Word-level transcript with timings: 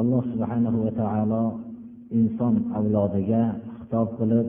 Alloh 0.00 0.22
subhanahu 0.32 0.78
va 0.84 0.92
taolo 1.00 1.44
inson 2.18 2.54
avlodiga 2.78 3.42
xitob 3.76 4.08
qilib 4.18 4.46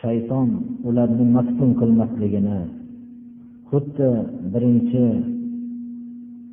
shayton 0.00 0.48
ularni 0.88 1.24
maftun 1.36 1.70
qilmasligini 1.80 2.60
xuddi 3.70 4.10
birinchi 4.52 5.06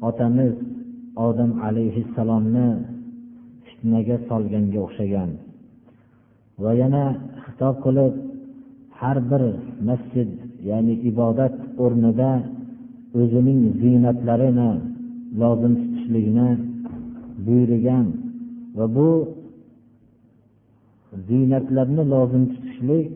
otamiz 0.09 0.53
odam 1.27 1.51
alayhissalomni 1.67 2.67
fitnaga 3.65 4.17
solganga 4.29 4.79
o'xshagan 4.85 5.29
va 6.63 6.71
yana 6.81 7.03
xitob 7.43 7.75
qilib 7.85 8.13
har 8.99 9.17
bir 9.29 9.43
masjid 9.89 10.29
ya'ni 10.69 10.93
ibodat 11.09 11.55
o'rnida 11.83 12.31
o'zining 13.19 13.61
ziynatlarini 13.81 14.71
lozim 15.41 15.73
tutishlikni 15.81 16.49
buyurgan 17.45 18.07
va 18.77 18.85
bu 18.95 19.09
ziynatlarni 21.27 22.03
lozim 22.13 22.43
tutishlik 22.53 23.07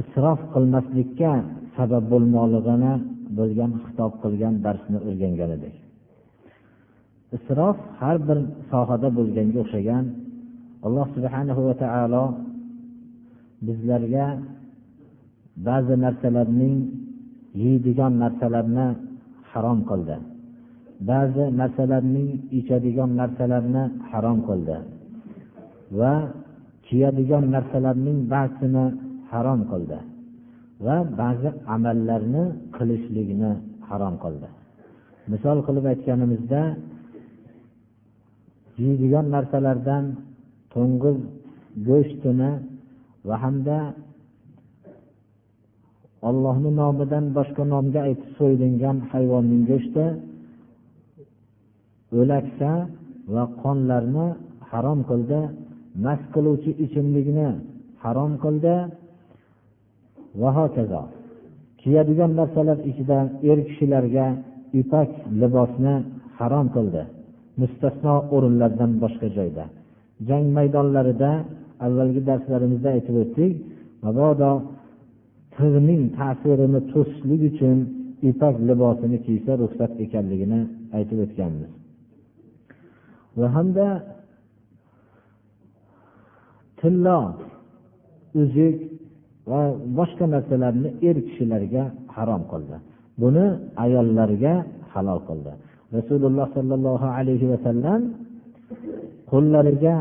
isrof 0.00 0.40
qilmaslikka 0.54 1.32
sabab 1.76 2.04
bo'lmoqligini 2.12 2.92
bo'lgan 3.38 3.70
xitob 3.84 4.12
qilgan 4.22 4.54
darsni 4.64 4.98
o'rgangan 5.08 5.50
edik. 5.56 5.76
Isrof 7.36 7.78
har 8.00 8.16
bir 8.28 8.38
sohada 8.70 9.08
bo'lganga 9.18 9.58
o'xshagan 9.64 10.04
alloh 10.86 11.06
subhanahu 11.16 11.60
va 11.68 11.74
taolo 11.82 12.24
bizlarga 13.66 14.26
ba'zi 15.68 15.94
narsalarning 16.04 16.76
yeydigan 17.62 18.12
narsalarni 18.22 18.86
harom 19.50 19.80
qildi. 19.90 20.16
Ba'zi 21.10 21.44
narsalarning 21.60 22.30
ichadigan 22.58 23.10
narsalarni 23.20 23.84
harom 24.10 24.38
qildi 24.48 24.76
va 25.98 26.12
kiyadigan 26.86 27.44
narsalarning 27.54 28.18
ba'zisini 28.32 28.84
harom 29.30 29.60
qildi 29.70 29.98
va 30.86 30.96
ba'zi 31.20 31.48
amallarni 31.74 32.44
qilishlikni 32.76 33.52
harom 33.88 34.14
qildi. 34.24 34.48
Misol 35.32 35.58
qilib 35.66 35.84
aytganimizda 35.92 36.62
yeydigan 38.84 39.26
narsalardan 39.34 40.04
to'ng'iz 40.74 41.18
go'shtini 41.88 42.50
va 43.28 43.36
hamda 43.44 43.78
ollohni 46.28 46.70
nomidan 46.80 47.24
boshqa 47.38 47.62
nomga 47.72 48.00
aytib 48.08 48.30
so'yilgan 48.38 48.96
hayvonning 49.12 49.62
go'shti 49.70 50.04
o'laksa 52.20 52.70
va 53.34 53.44
qonlarni 53.62 54.26
harom 54.70 55.00
qildi 55.10 55.40
mast 56.04 56.26
qiluvchi 56.34 56.70
ichimlikni 56.84 57.48
harom 58.04 58.32
qildi. 58.44 58.74
Va 60.40 60.50
hokazo 60.58 61.02
kiyadigan 61.80 62.32
narsalar 62.40 62.78
ichida 62.90 63.18
er 63.50 63.58
kishilarga 63.68 64.26
ipak 64.80 65.10
libosni 65.40 65.94
harom 66.38 66.66
qildi. 66.76 67.02
Mustasno 67.60 68.14
o'rinlardan 68.34 68.92
boshqa 69.02 69.28
joyda. 69.36 69.64
Jang 70.28 70.46
maydonlarida 70.56 71.30
avvalgi 71.86 72.20
darslarimizda 72.28 72.88
aytib 72.96 73.16
o'tdik 73.22 73.52
mabodo 74.04 74.50
tig'ning 75.56 76.02
ta'sirini 76.18 76.80
to'sishlik 76.92 77.42
uchun 77.50 77.76
ipak 78.30 78.54
libosini 78.68 79.18
kiysa 79.26 79.52
ruxsat 79.62 79.92
ekanligini 80.04 80.60
aytib 80.96 81.18
o'tganmiz. 81.24 81.70
Va 83.40 83.46
hamda 83.56 83.88
tillo 86.80 87.18
uzuk 88.42 88.76
va 89.50 89.60
boshqa 89.98 90.24
narsalarni 90.34 90.88
er 91.08 91.16
kishilarga 91.26 91.84
harom 92.16 92.42
qildi. 92.52 92.76
Buni 93.22 93.46
ayollarga 93.84 94.54
halol 94.92 95.20
qildi. 95.28 95.52
Rasululloh 95.96 96.46
sollallohu 96.56 97.06
alayhi 97.18 97.46
vasallam 97.52 98.00
qo'llariga 99.30 99.94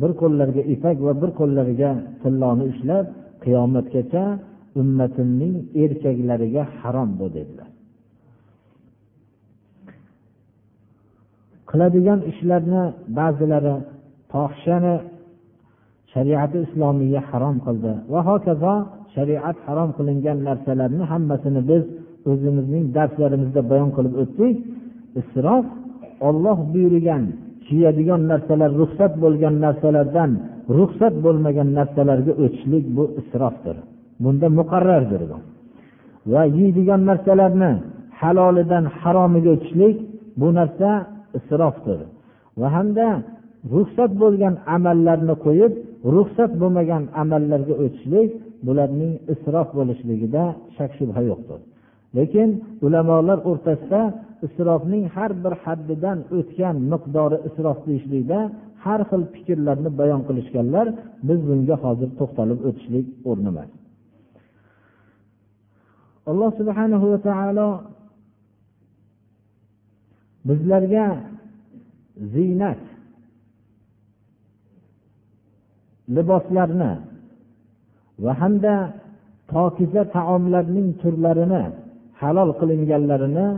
bir 0.00 0.10
qo'llariga 0.20 0.62
ipak 0.74 0.96
va 1.06 1.12
bir 1.22 1.30
qo'llariga 1.40 1.90
tilloni 2.22 2.64
ushlab 2.72 3.04
qiyomatgacha 3.44 4.24
ummatimning 4.80 5.54
erkaklariga 5.84 6.62
harom 6.80 7.10
bu 7.20 7.26
dedilar. 7.36 7.69
Qiladigan 11.70 12.20
ishlarni 12.30 12.82
ba'zilari 13.18 13.74
fohishani 14.32 14.94
shariati 16.12 16.58
islomiya 16.66 17.20
harom 17.30 17.56
qildi. 17.66 17.92
Va 18.12 18.20
hokazo 18.28 18.74
shariat 19.14 19.56
harom 19.66 19.90
qilingan 19.98 20.38
narsalarni 20.48 21.04
hammasini 21.12 21.60
biz 21.70 21.82
o'zimizning 22.30 22.84
darslarimizda 22.96 23.60
bayon 23.70 23.90
qilib 23.96 24.14
o'tdik. 24.22 24.54
Isrof 25.20 25.66
olloh 26.28 26.58
buyurgan 26.72 27.24
kiyadigan 27.66 28.22
narsalar 28.32 28.70
ruxsat 28.80 29.12
bo'lgan 29.22 29.54
narsalardan 29.64 30.30
ruxsat 30.78 31.14
bo'lmagan 31.24 31.68
narsalarga 31.78 32.32
o'tishlik 32.44 32.84
bu 32.96 33.04
isrofdir. 33.20 33.76
Bunda 34.22 34.46
muqarrardir 34.58 35.22
va 36.32 36.42
yeydigan 36.58 37.00
narsalarni 37.10 37.72
halolidan 38.20 38.84
haromiga 39.00 39.50
o'tishlik 39.56 39.96
bu 40.40 40.48
narsa 40.58 40.90
isrofdir 41.38 42.00
va 42.60 42.68
hamda 42.76 43.08
ruxsat 43.74 44.12
bo'lgan 44.22 44.54
amallarni 44.76 45.34
qo'yib 45.44 45.72
ruxsat 46.14 46.52
bo'lmagan 46.60 47.02
amallarga 47.22 47.74
o'tishlik 47.84 48.30
bularning 48.66 49.14
isrof 49.34 49.68
bo'lishligida 49.78 50.42
shak 50.76 50.90
shubha 50.98 51.22
yo'qdir. 51.30 51.60
Lekin 52.16 52.48
ulamolar 52.86 53.38
o'rtasida 53.50 54.00
isrofning 54.46 55.04
har 55.16 55.30
bir 55.44 55.54
haddidan 55.64 56.18
o'tgan 56.38 56.76
miqdori 56.92 57.38
isrof 57.48 57.78
deyishlikda 57.88 58.40
har 58.84 59.00
xil 59.10 59.22
fikrlarni 59.34 59.90
bayon 60.00 60.20
qilishganlar 60.28 60.86
biz 61.28 61.40
bunga 61.48 61.76
hozir 61.84 62.08
to'xtalib 62.18 62.58
o'tishlik 62.68 63.06
o'rni 63.30 63.48
emas 63.52 63.70
alloh 66.30 66.50
subhanahu 66.60 67.06
va 67.12 67.18
taolo 67.28 67.68
bizlarga 70.48 71.06
ziynat. 72.34 72.82
Liboslarni 76.16 76.92
va 78.24 78.32
hamda 78.40 78.74
pokiza 79.52 80.02
taomlarning 80.16 80.88
turlarini 81.02 81.64
halol 82.20 82.50
qilinganlarini 82.60 83.48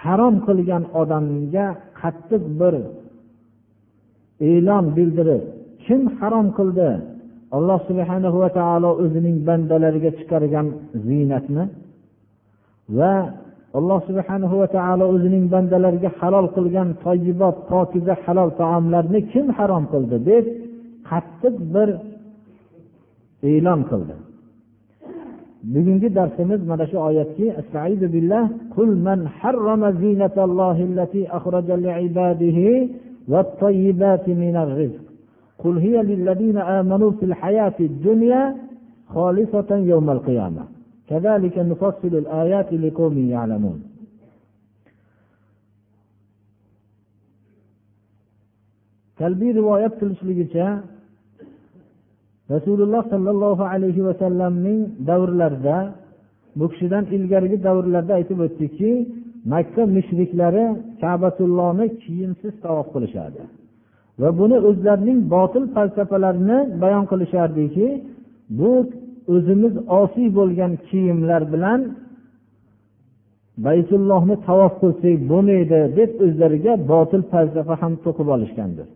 harom 0.00 0.34
qilgan 0.46 0.84
odamga 1.00 1.66
qattiq 2.00 2.42
bir 2.60 2.74
e'lon 4.50 4.84
bildirib 4.96 5.42
kim 5.84 6.00
harom 6.18 6.46
qildi 6.58 6.90
alloh 7.56 7.78
subhana 7.88 8.28
va 8.40 8.48
taolo 8.58 8.90
o'zining 9.02 9.36
bandalariga 9.48 10.10
chiqargan 10.18 10.66
ziynatni 11.06 11.64
va 12.98 13.12
alloh 13.77 13.99
subhana 14.07 14.45
va 14.61 14.67
taolo 14.77 15.05
o'zining 15.13 15.45
bandalariga 15.53 16.09
halol 16.19 16.47
qilgan 16.55 16.89
toyibot 17.03 17.55
pokiza 17.71 18.13
halol 18.23 18.49
taomlarni 18.61 19.19
kim 19.31 19.45
harom 19.57 19.83
qildi 19.93 20.17
deb 20.29 20.45
qattiq 21.09 21.55
bir 21.73 21.89
e'lon 23.51 23.81
qildi 23.91 24.15
bugungi 25.73 26.09
darsimiz 26.17 26.61
mana 26.71 26.85
shu 26.91 26.97
oyatki 27.09 27.45
قل 28.77 28.89
من 29.07 29.19
حرم 29.39 29.81
زينة 30.01 30.35
الله 30.47 30.77
التي 30.89 31.21
أخرج 31.37 31.67
لعباده 31.85 32.59
والطيبات 33.31 34.25
من 34.43 34.55
الرزق 34.65 35.03
قل 35.63 35.75
هي 35.85 35.95
للذين 36.09 36.57
آمنوا 36.57 37.11
في 37.11 37.25
الحياة 37.29 37.77
الدنيا 37.79 38.55
خالصة 39.13 39.69
يوم 39.91 40.07
القيامة 40.09 40.63
كذلك 41.10 41.58
نفصل 41.58 42.12
الآيات 42.22 42.72
لقوم 42.72 43.16
يعلمون. 43.34 43.78
rivoyat 49.58 49.92
qilishligicha 50.00 50.66
rasululloh 52.54 53.02
sollallohu 53.12 53.62
alayhi 53.72 54.04
vasallamning 54.08 54.80
davrlarida 55.08 55.78
bu 56.58 56.64
kishidan 56.72 57.04
ilgarigi 57.16 57.58
davrlarda 57.66 58.12
aytib 58.18 58.38
o'tdikki 58.46 58.90
makka 59.52 59.82
mushriklari 59.96 60.64
kabatullohni 61.02 61.86
kiyimsiz 62.02 62.54
tavof 62.64 62.86
qilishardi 62.94 63.42
va 64.20 64.28
buni 64.40 64.56
o'zlarining 64.68 65.18
botil 65.34 65.64
falsafalarini 65.74 66.58
bayon 66.82 67.04
qilishardiki 67.10 67.86
bu 68.58 68.70
o'zimiz 69.34 69.74
osiy 70.00 70.28
bo'lgan 70.38 70.72
kiyimlar 70.88 71.42
bilan 71.52 71.80
baytullohni 73.66 74.36
tavof 74.46 74.72
qilsak 74.82 75.18
bo'lmaydi 75.30 75.80
deb 75.98 76.10
o'zlariga 76.24 76.72
botil 76.92 77.22
falsafa 77.32 77.74
ham 77.82 77.92
to'qib 78.04 78.28
olishgandir. 78.34 78.88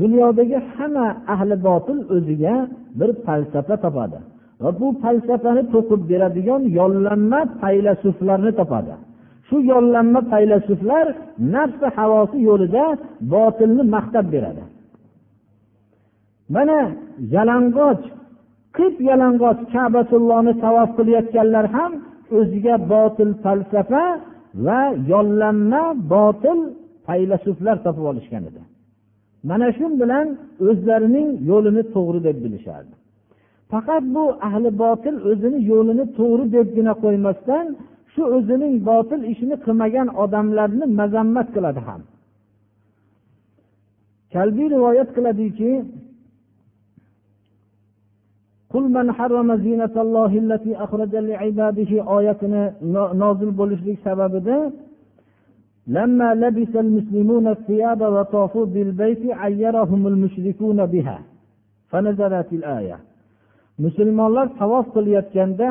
Dunyodagi 0.00 0.58
hamma 0.74 1.06
ahli 1.34 1.56
botil 1.68 1.98
o'ziga 2.16 2.54
bir 2.98 3.10
falsafa 3.24 3.74
topadi 3.84 4.18
va 4.62 4.70
bu 4.80 4.86
falsafani 5.02 5.62
to'qib 5.74 6.00
beradigan 6.10 6.62
yollanma 6.78 7.40
faylasuflarni 7.60 8.52
topadi. 8.60 8.94
Shu 9.48 9.56
yollanma 9.72 10.20
faylasuflar 10.32 11.06
nafsi 11.54 11.86
havosi 11.96 12.38
yo'lida 12.48 12.84
botilni 13.34 13.82
maqtab 13.94 14.26
beradi. 14.34 14.64
Mana 16.54 16.78
yalang'och 17.34 18.02
qip 18.76 18.94
yalang'och 19.10 19.60
kabatullohni 19.74 20.52
tavof 20.64 20.88
qilayotganlar 20.98 21.66
ham 21.76 21.92
o'ziga 22.38 22.74
botil 22.92 23.30
falsafa 23.44 24.04
va 24.66 24.80
yollanma 25.12 25.82
botil 26.14 26.58
faylasuflar 27.06 27.76
topib 27.84 28.04
olishgan 28.12 28.42
edi. 28.50 28.62
Mana 29.50 29.68
shu 29.76 29.86
bilan 30.02 30.26
o'zlarining 30.68 31.28
yo'lini 31.50 31.82
to'g'ri 31.94 32.20
deb 32.26 32.36
bilishardi. 32.44 32.94
Faqat 33.72 34.04
bu 34.14 34.24
ahli 34.48 34.70
botil 34.82 35.16
o'zini 35.30 35.58
yo'lini 35.70 36.04
to'g'ri 36.18 36.44
debgina 36.56 36.92
qo'ymasdan 37.04 37.66
shu 38.12 38.22
o'zining 38.36 38.74
botil 38.90 39.20
ishini 39.32 39.56
qilmagan 39.64 40.08
odamlarni 40.22 40.86
mazammat 41.00 41.48
qiladi 41.54 41.80
ham. 41.88 42.02
Kalbiy 44.34 44.68
rivoyat 44.74 45.08
qiladiki 45.16 45.70
قل 48.73 48.83
من 48.97 49.11
حرم 49.11 49.55
زينة 49.55 49.95
الله 50.05 50.31
التي 50.43 50.75
أخرج 50.75 51.15
لعباده 51.15 51.91
oyatini 52.15 52.63
nozil 53.21 53.51
bo'lishlik 53.59 53.97
sababida 54.03 54.71
لما 55.87 56.33
لبس 56.35 56.75
المسلمون 56.75 57.47
الثياب 57.47 58.01
وطافوا 58.01 58.65
بالبيت 58.65 59.23
عيرهم 59.41 60.07
المشركون 60.07 60.85
بها 60.85 61.19
فنزلت 61.89 62.49
الآية 62.53 62.97
musulmonlar 63.83 64.47
tavof 64.59 64.85
qilayotganda 64.95 65.69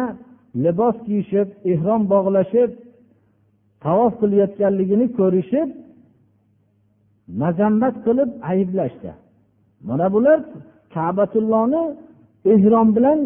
libos 0.65 0.97
kiyishib 1.07 1.49
ehrom 1.73 2.03
bog'lashib 2.13 2.71
tavof 3.85 4.13
qilayotganligini 4.21 5.07
ko'rishib 5.19 5.69
mazammat 7.43 7.95
qilib 8.07 8.31
ayblashdi 8.53 9.11
mana 9.89 10.07
bular 10.15 10.39
kabatullohni 10.95 11.83
ehrom 12.54 12.88
bilan 12.98 13.20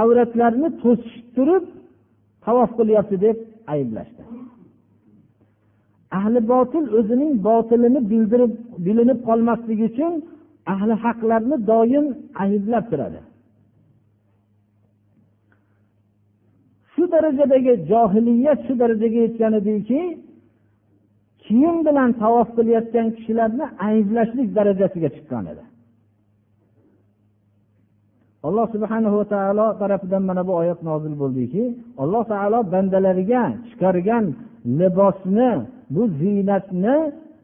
avratlarini 0.00 0.68
to'sishib 0.82 1.26
turib 1.36 1.64
tavof 2.44 2.70
qilyapti 2.78 3.16
deb 3.26 3.36
ayblashdi. 3.74 4.22
Ahli 6.18 6.40
botil 6.52 6.84
o'zining 6.98 7.32
botilini 7.48 8.00
bildirib 8.10 8.52
bilinib 8.86 9.18
qolmasligi 9.28 9.84
uchun 9.90 10.12
ahli 10.72 10.94
haqlarni 11.04 11.56
doim 11.70 12.06
ayblab 12.44 12.84
turadi. 12.90 13.20
Shu 16.92 17.02
darajadagi 17.14 17.72
johiliyat 17.90 18.58
shu 18.66 18.74
darajaga 18.82 19.18
yetgan 19.26 19.52
ediki 19.60 20.00
kiyim 21.44 21.76
bilan 21.86 22.10
tavof 22.22 22.48
qilayotgan 22.56 23.06
kishilarni 23.16 23.66
ayblashlik 23.88 24.48
darajasiga 24.58 25.08
chiqqan 25.16 25.44
edi. 25.52 25.64
Alloh 28.48 28.66
subhana 28.74 29.08
va 29.16 29.24
taolo 29.34 29.66
tarafidan 29.80 30.22
mana 30.28 30.42
bu 30.48 30.52
oyat 30.60 30.80
nozil 30.88 31.14
bo'ldiki 31.22 31.62
alloh 32.02 32.22
taolo 32.32 32.58
bandalariga 32.72 33.42
chiqargan 33.68 34.24
libosni 34.80 35.50
bu 35.94 36.02
ziynatni 36.20 36.96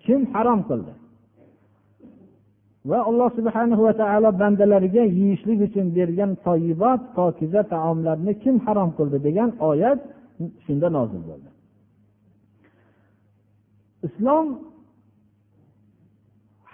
kim 0.04 0.20
harom 0.32 0.60
qildi? 0.68 0.92
Va 2.90 2.98
alloh 3.10 3.30
subhana 3.38 3.76
va 3.86 3.92
taolo 4.02 4.30
bandalariga 4.42 5.04
yeyishlik 5.18 5.58
uchun 5.68 5.86
bergan 5.98 6.30
toyibot 6.46 7.00
pokiza 7.16 7.62
taomlarni 7.74 8.32
kim 8.42 8.56
harom 8.66 8.90
qildi 8.98 9.18
degan 9.26 9.50
oyat 9.70 10.00
shunda 10.64 10.88
nozil 10.96 11.22
bo'ldi. 11.30 11.48
Islom 14.06 14.46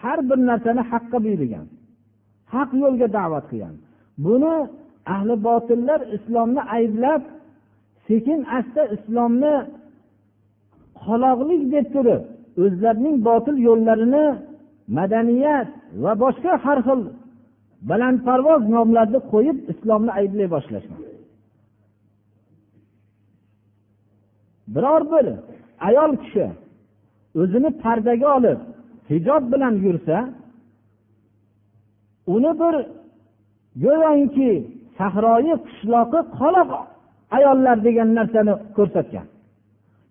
har 0.01 0.19
bir 0.29 0.39
narsani 0.51 0.83
haqqa 0.93 1.19
buyurgan 1.25 1.67
haq 2.55 2.71
yo'lga 2.83 3.07
da'vat 3.19 3.45
qilgan 3.51 3.75
buni 4.25 4.57
ahli 5.15 5.35
botillar 5.49 6.01
islomni 6.17 6.63
ayblab 6.77 7.23
sekin 8.07 8.41
asta 8.59 8.83
islomni 8.97 9.55
qoloqlik 11.05 11.63
deb 11.75 11.87
turib 11.95 12.23
o'zlarining 12.65 13.17
botil 13.29 13.57
yo'llarini 13.69 14.27
madaniyat 14.99 15.69
va 16.03 16.13
boshqa 16.25 16.53
har 16.65 16.79
xil 16.87 17.01
balandparvoz 17.91 18.63
nomlarni 18.75 19.21
qo'yib 19.33 19.59
islomni 19.73 20.11
ayblay 20.21 20.49
boshlashgan 20.55 21.03
biror 24.75 25.03
bir 25.13 25.27
ayol 25.89 26.13
kishi 26.23 26.47
o'zini 27.41 27.71
pardaga 27.83 28.29
olib 28.39 28.61
hijob 29.11 29.43
bilan 29.53 29.75
yursa 29.87 30.17
uni 32.35 32.53
bir 32.63 32.75
go'yoki 33.85 34.53
sahroyi 34.99 35.55
qishloqi 35.67 36.21
qoloq 36.39 36.71
ayollar 37.37 37.77
degan 37.87 38.09
narsani 38.19 38.55
ko'rsatgan. 38.77 39.27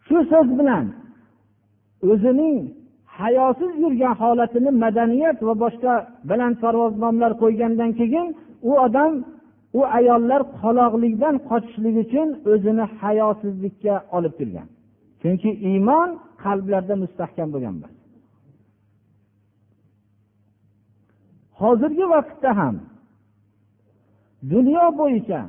Shu 0.05 0.17
so'z 0.31 0.49
bilan 0.59 0.85
o'zining 2.11 2.57
hayosiz 3.19 3.71
yurgan 3.83 4.13
holatini 4.21 4.71
madaniyat 4.83 5.37
va 5.47 5.53
boshqa 5.63 5.93
balandparvoz 6.29 6.93
nomlar 7.03 7.31
qo'ygandan 7.41 7.91
keyin 7.99 8.27
u 8.69 8.71
odam 8.85 9.13
u 9.79 9.81
ayollar 9.97 10.41
qoloqlikdan 10.61 11.35
qochishlik 11.49 11.95
uchun 12.03 12.27
o'zini 12.51 12.85
hayosizlikka 13.01 13.95
olib 14.17 14.33
kirgan 14.39 14.67
chunki 15.21 15.49
iymon 15.69 16.09
qalblarda 16.43 16.95
mustahkam 17.03 17.47
bo'lgan 17.53 17.75
hozirgi 21.61 22.05
vaqtda 22.15 22.49
ham 22.59 22.75
dunyo 24.43 24.85
bo'yicha 24.99 25.41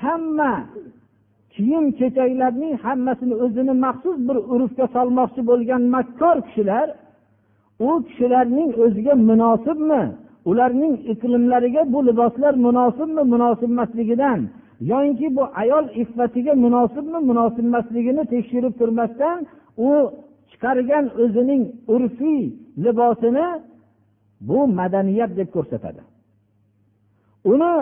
hamma 0.00 0.52
kiyim 1.54 1.84
kechaklarning 1.98 2.74
hammasini 2.84 3.34
o'zini 3.44 3.74
maxsus 3.84 4.16
bir 4.28 4.36
urfga 4.54 4.86
solmoqchi 4.96 5.40
bo'lgan 5.50 5.82
makkor 5.94 6.36
kishilar 6.46 6.86
u 7.86 7.88
kishilarning 8.06 8.70
o'ziga 8.84 9.14
munosibmi 9.30 10.02
ularning 10.50 10.94
iqlimlariga 11.12 11.82
bu 11.92 11.98
liboslar 12.08 12.54
munosibmi 12.66 13.22
munosib 13.32 13.70
emasligidan 13.74 14.40
yoyinki 14.90 15.36
bu 15.36 15.44
ayol 15.62 15.84
iffatiga 16.02 16.52
munosibmi 16.64 17.18
munosib 17.30 17.64
emasligini 17.70 18.22
tekshirib 18.32 18.74
turmasdan 18.80 19.38
u 19.88 19.90
chiqargan 20.50 21.04
o'zining 21.22 21.62
urfiy 21.94 22.42
libosini 22.84 23.46
bu 24.48 24.58
madaniyat 24.78 25.30
deb 25.38 25.48
ko'rsatadi. 25.56 26.13
Uni 27.52 27.72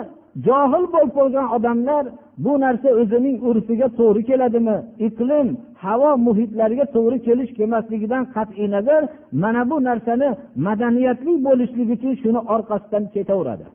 johil 0.47 0.85
bo'lib 0.93 1.11
qolgan 1.17 1.47
odamlar 1.55 2.03
bu 2.45 2.53
narsa 2.63 2.89
o'zining 3.01 3.37
urfiga 3.49 3.87
to'g'ri 3.99 4.21
keladimi? 4.29 4.77
Iqlim 5.07 5.47
havo 5.83 6.11
muhitlariga 6.27 6.85
to'g'ri 6.95 7.17
kelish 7.27 7.51
kelmasligidan 7.57 8.23
qat'iy 8.35 8.67
nazar 8.75 9.01
mana 9.43 9.61
bu 9.69 9.77
narsani 9.87 10.29
madaniyatli 10.67 11.33
bo'lishlik 11.47 11.89
uchun 11.95 12.13
shuni 12.21 12.41
orqasidan 12.53 13.03
ketaveradi. 13.15 13.65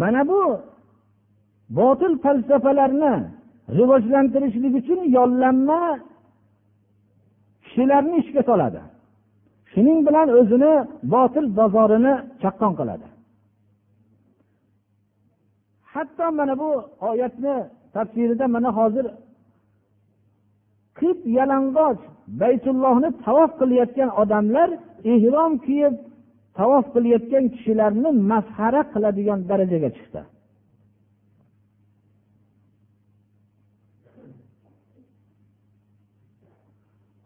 Mana 0.00 0.22
bu 0.30 0.42
botil 1.78 2.14
falsafalarni 2.24 3.14
rivojlantirishlik 3.78 4.74
uchun 4.80 5.00
yollanma 5.16 5.80
kishilarni 7.64 8.16
ishga 8.22 8.42
soladi. 8.50 8.80
Shuning 9.72 10.00
bilan 10.06 10.28
o'zini 10.38 10.72
botil 11.14 11.46
bozorini 11.58 12.14
chaqqon 12.42 12.72
qiladi. 12.78 13.06
Hatto 15.92 16.26
mana 16.38 16.54
bu 16.62 16.70
oyatni 17.10 17.56
tafsirida 17.94 18.46
mana 18.54 18.70
hozir 18.78 19.06
qip 20.98 21.18
yalang'och 21.38 22.00
baytullohni 22.40 23.08
tavof 23.24 23.50
qilayotgan 23.60 24.10
odamlar 24.22 24.68
ehrom 25.12 25.52
kiyib 25.66 25.94
tavof 26.58 26.86
qilayotgan 26.94 27.44
kishilarni 27.54 28.10
masxara 28.30 28.82
qiladigan 28.92 29.40
darajaga 29.50 29.90
chiqdi. 29.96 30.20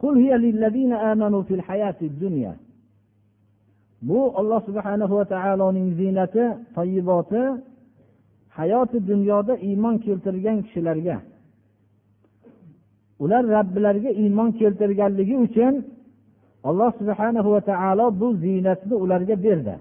قل 0.02 0.14
هي 0.23 0.32
للذين 0.44 0.92
آمنوا 0.92 1.42
في 1.42 1.54
الحياة 1.54 2.00
الدنيا. 2.02 2.54
Bu 4.02 4.18
olloh 4.38 4.61
subhanahu 4.66 5.16
va 5.16 5.25
taoloning 5.25 5.94
ziynati 5.94 6.44
toyiboti 6.75 7.42
hayoti 8.59 9.06
dunyoda 9.06 9.54
iymon 9.56 9.99
keltirgan 9.99 10.62
kishilarga 10.62 11.16
ular 13.23 13.44
robbilariga 13.54 14.11
iymon 14.23 14.50
keltirganligi 14.59 15.37
uchun 15.47 15.75
alloh 16.68 16.90
subhanahu 17.00 17.49
va 17.54 17.61
taolo 17.71 18.06
bu 18.21 18.28
ziynatni 18.44 18.94
ularga 19.04 19.37
berdi. 19.44 19.75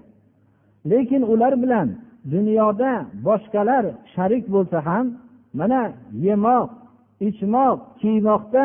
Lekin 0.90 1.22
ular 1.32 1.54
bilan 1.62 1.88
dunyoda 2.34 2.92
boshqalar 3.26 3.84
sharik 4.14 4.44
bo'lsa 4.54 4.78
ham 4.88 5.06
mana 5.58 5.82
yemoq 6.26 6.68
ichmoq 7.28 7.78
kiymoqda 8.00 8.64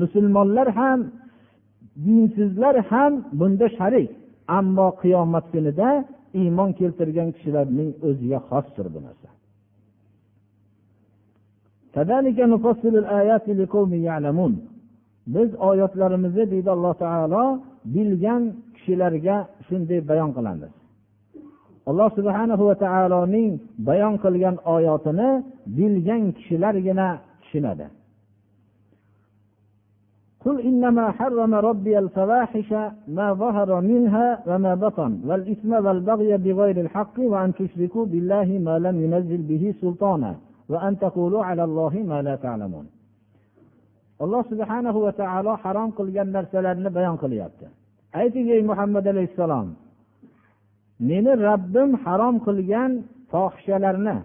musulmonlar 0.00 0.68
ham 0.78 1.00
dinsizlar 2.04 2.76
ham 2.90 3.12
bunda 3.38 3.66
sharik. 3.78 4.10
Ammo 4.58 4.88
qiyomat 5.02 5.44
kunida 5.52 5.88
iymon 6.40 6.70
keltirgan 6.78 7.28
kishilarning 7.36 7.90
o'ziga 8.08 8.38
xosdir 8.48 8.86
bu 8.94 9.00
narsa. 9.06 9.28
Biz 15.34 15.48
oyatlarimizni 15.68 16.44
deydi 16.52 16.70
alloh 16.76 16.94
taolo 17.04 17.44
bilgan 17.94 18.42
kishilarga 18.74 19.36
shunday 19.66 20.00
bayon 20.10 20.30
qilamiz. 20.36 20.72
Alloh 21.88 22.10
subhanahu 22.18 22.64
va 22.68 22.76
taoloning 22.84 23.52
bayon 23.88 24.14
qilgan 24.24 24.56
oyatini 24.74 25.30
bilgan 25.78 26.22
kishilargina 26.38 27.08
tushunadi. 27.42 27.86
قل 30.44 30.60
إنما 30.60 31.10
حرم 31.10 31.54
ربي 31.54 31.98
الفواحش 31.98 32.72
ما 33.08 33.32
ظهر 33.32 33.80
منها 33.80 34.42
وما 34.46 34.74
بطن 34.74 35.20
والإثم 35.24 35.72
والبغي 35.72 36.36
بغير 36.36 36.80
الحق 36.80 37.16
وأن 37.18 37.54
تشركوا 37.54 38.06
بالله 38.06 38.44
ما 38.66 38.78
لم 38.78 38.96
ينزل 39.04 39.42
به 39.50 39.74
سلطانا 39.80 40.34
وأن 40.68 40.98
تقولوا 40.98 41.44
على 41.44 41.64
الله 41.64 41.92
ما 42.10 42.22
لا 42.22 42.36
تعلمون. 42.36 42.86
الله 44.22 44.42
سبحانه 44.50 44.96
وتعالى 44.96 45.58
حرام 45.58 45.90
قل 45.90 46.12
جنة 46.12 46.46
سلالنا 46.52 46.88
بيان 46.88 47.16
قل 47.16 47.32
يبتا 47.32 47.68
أي 48.16 48.62
محمد 48.62 49.08
عليه 49.08 49.24
السلام 49.32 49.66
من 51.00 51.28
الرب 51.28 51.74
حرام 52.04 52.38
قل 52.38 52.66
جنة 52.66 53.02
فاخشلرنا 53.30 54.16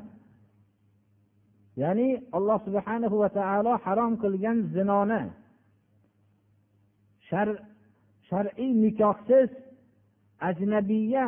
يعني 1.78 2.08
الله 2.38 2.58
سبحانه 2.68 3.14
وتعالى 3.14 3.70
taolo 3.70 3.82
harom 3.86 4.14
qilgan 4.24 4.58
zinoni 4.74 5.22
shar'iy 8.30 8.72
nikohsiz 8.84 9.50
ajnabiya 10.50 11.28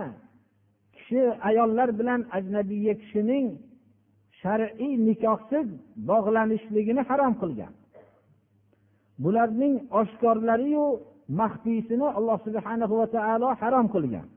kishi 0.95 1.21
ayollar 1.49 1.89
bilan 1.99 2.21
ajnabiya 2.37 2.93
kishining 3.01 3.47
shar'iy 4.41 4.93
nikohsiz 5.07 5.67
bog'lanishligini 6.09 7.01
harom 7.09 7.33
qilgan. 7.41 7.73
Bularning 9.23 9.75
oshkorlariyu 9.99 10.85
maxfiysini 11.39 12.07
alloh 12.17 12.37
subhana 12.45 12.85
va 12.99 13.07
taolo 13.15 13.49
harom 13.61 13.87
qilgan. 13.95 14.27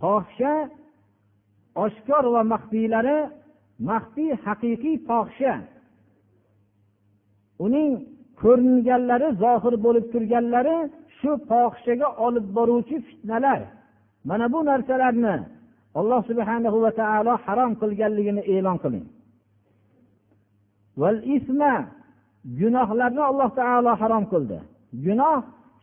Fohisha 0.00 0.54
oshkor 1.84 2.24
va 2.34 2.42
maxfiylari 2.52 3.18
maxfiy 3.90 4.30
haqiqiy 4.44 4.96
fohisha 5.08 5.54
uning 7.64 7.92
ko'ringanlari 8.42 9.28
zohir 9.42 9.74
bo'lib 9.84 10.04
turganlari 10.12 10.76
shu 11.18 11.30
fohishaga 11.48 12.08
olib 12.26 12.46
boruvchi 12.56 12.96
fitnalar. 13.06 13.60
Mana 14.28 14.46
bu 14.52 14.60
narsalarni 14.70 15.36
alloh 15.98 16.20
subhanahu 16.30 16.78
va 16.84 16.90
taolo 17.00 17.32
harom 17.44 17.72
qilganligini 17.80 18.42
e'lon 18.54 18.76
qiling. 18.84 19.06
Gunohlarni 22.60 23.22
alloh 23.30 23.50
taolo 23.60 23.92
harom 24.00 24.24
qildi. 24.32 24.58
Gunoh 25.06 25.38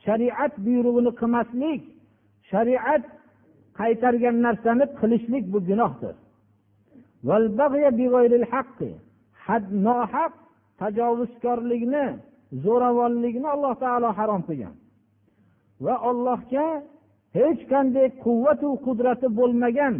shariat 0.06 0.54
buyrug'ini 0.66 1.12
qilmaslik 1.20 1.82
shariat 2.52 3.04
qaytargan 3.80 4.36
narsani 4.46 4.86
qilishlik 5.00 5.46
bu 5.54 5.60
gunohdir. 5.70 6.16
Nohaq 9.88 10.34
tajovuzkorlikni 10.80 12.06
zo'ravonlikni 12.64 13.48
alloh 13.56 13.74
taolo 13.84 14.10
harom 14.20 14.42
qilgan. 14.48 14.76
Va 15.86 15.96
allohga 16.10 16.68
hech 17.38 17.62
qanday 17.72 18.08
quvvatu 18.24 18.70
qudrati 18.86 19.28
bo'lmagan 19.40 19.96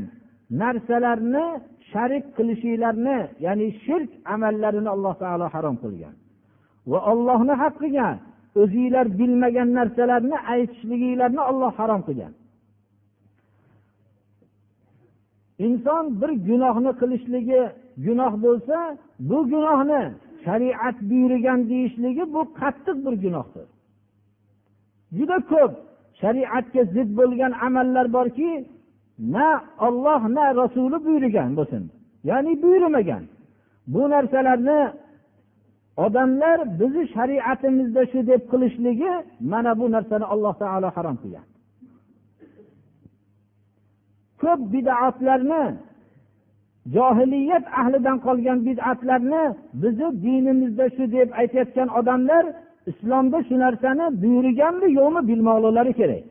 narsalarni 0.62 1.46
sharik 1.92 2.26
qilishinglarni 2.38 3.20
ya'ni 3.46 3.68
shirk 3.84 4.12
amallarini 4.34 4.90
alloh 4.96 5.16
taolo 5.24 5.46
harom 5.56 5.76
qilgan. 5.84 6.16
Va 6.92 7.00
ollohni 7.12 7.54
haqqiga 7.64 8.10
o'zinglar 8.62 9.08
bilmagan 9.20 9.70
narsalarni 9.80 10.38
aytishliginglarni 10.54 11.42
olloh 11.52 11.72
harom 11.80 12.02
qilgan. 12.08 12.34
Inson 15.66 16.06
bir 16.22 16.32
gunohni 16.48 16.92
qilishligi 17.02 17.62
gunoh 18.06 18.34
bo'lsa 18.46 18.78
bu 19.30 19.38
gunohni 19.52 20.04
shariat 20.46 20.98
buyurgan 21.10 21.60
deyishligi 21.70 22.24
bu 22.34 22.42
qattiq 22.60 22.98
bir 23.06 23.16
gunohdir. 23.24 23.68
Juda 25.18 25.38
ko'p 25.52 25.72
shariatga 26.22 26.82
zid 26.96 27.10
bo'lgan 27.20 27.54
amallar 27.68 28.08
borki 28.18 28.52
na 29.36 29.50
olloh 29.88 30.22
na 30.38 30.46
rasuli 30.62 30.98
buyurgan 31.06 31.50
bo'lsin. 31.58 31.84
Ya'ni 32.30 32.54
buyurmagan. 32.64 33.24
Bu 33.94 34.02
narsalarni 34.14 34.82
odamlar 36.06 36.60
bizni 36.80 37.04
shariatimizda 37.16 38.02
shu 38.12 38.20
deb 38.32 38.42
qilishligi 38.52 39.14
mana 39.52 39.72
bu 39.80 39.86
narsani 39.96 40.26
alloh 40.34 40.54
taolo 40.62 40.90
harom 40.96 41.18
qilgan. 41.24 41.48
Ko'p 44.42 44.62
bidatlarni 44.74 45.64
johiliyat 46.96 47.66
ahlidan 47.82 48.18
qolgan 48.26 48.60
bid'atlarni 48.68 49.44
bizni 49.82 50.10
dinimizda 50.24 50.86
shu 50.96 51.04
deb 51.16 51.30
aytayotgan 51.40 51.90
odamlar 52.00 52.44
islomda 52.92 53.40
shu 53.48 53.56
narsani 53.66 54.06
buyurganmi 54.22 54.88
yo'qmi 55.00 55.22
bilmoqlilari 55.30 55.94
kerak. 56.00 56.24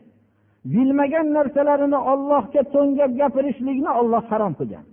Bilmagan 0.73 1.27
narsalarini 1.37 1.99
ollohga 2.13 2.63
to'ngab 2.75 3.11
gapirishlikni 3.21 3.91
olloh 4.01 4.23
harom 4.31 4.53
qilgan. 4.59 4.85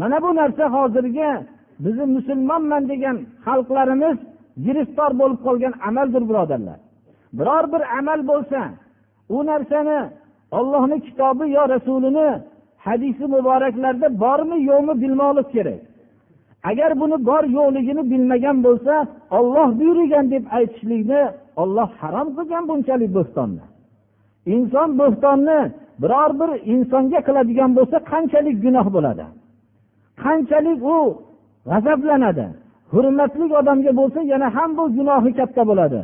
Mana 0.00 0.18
bu 0.24 0.30
narsa 0.40 0.64
hozirgi 0.76 1.30
bizni 1.84 2.06
musulmonman 2.16 2.82
degan 2.92 3.16
xalqlarimiz 3.46 4.16
giriftor 4.64 5.10
bo'lib 5.20 5.40
qolgan 5.46 5.74
amaldir 5.88 6.22
birodarlar. 6.30 6.78
Biror 7.38 7.64
bir 7.72 7.82
amal 7.98 8.20
bo'lsa 8.30 8.60
u 9.36 9.38
narsani 9.50 9.98
ollohni 10.58 10.96
kitobi 11.06 11.44
yo 11.56 11.62
rasulini 11.74 12.28
hadisi 12.86 13.24
muboraklarda 13.34 14.06
bormi 14.22 14.56
yo'qmi 14.70 14.94
bilmoqlik 15.02 15.48
kerak. 15.54 15.80
Agar 16.70 16.90
buni 17.00 17.16
bor 17.28 17.44
yo'qligini 17.58 18.02
bilmagan 18.12 18.56
bo'lsa 18.66 18.94
olloh 19.38 19.68
buyurgan 19.78 20.24
deb 20.34 20.44
aytishlikni 20.56 21.22
olloh 21.62 21.88
harom 22.00 22.28
qilgan 22.36 22.64
bunchalik 22.70 23.10
bo'htonni 23.18 23.64
inson 24.46 24.88
bo'htonni 25.00 25.60
biror 26.02 26.30
bir 26.40 26.50
insonga 26.72 27.20
qiladigan 27.26 27.70
bo'lsa 27.78 27.96
qanchalik 28.12 28.56
gunoh 28.64 28.86
bo'ladi? 28.96 29.24
Qanchalik 30.24 30.80
u 30.96 30.98
g'azablanadi? 31.70 32.46
Hurmatli 32.92 33.44
odamga 33.60 33.92
bo'lsa 34.00 34.20
yana 34.32 34.48
ham 34.56 34.70
bu 34.78 34.84
gunohi 34.96 35.30
katta 35.38 35.62
bo'ladi. 35.70 36.00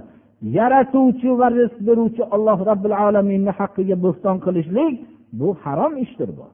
Yaratuvchi 0.58 1.30
va 1.40 1.48
rizq 1.58 1.78
beruvchi 1.88 2.22
alloh 2.34 2.58
robbil 2.70 2.94
alaminni 3.06 3.52
haqqiga 3.58 3.96
bo'xton 4.04 4.36
qilishlik 4.44 4.94
bu 5.40 5.48
harom 5.62 5.92
ishdir 6.04 6.30
bu. 6.38 6.46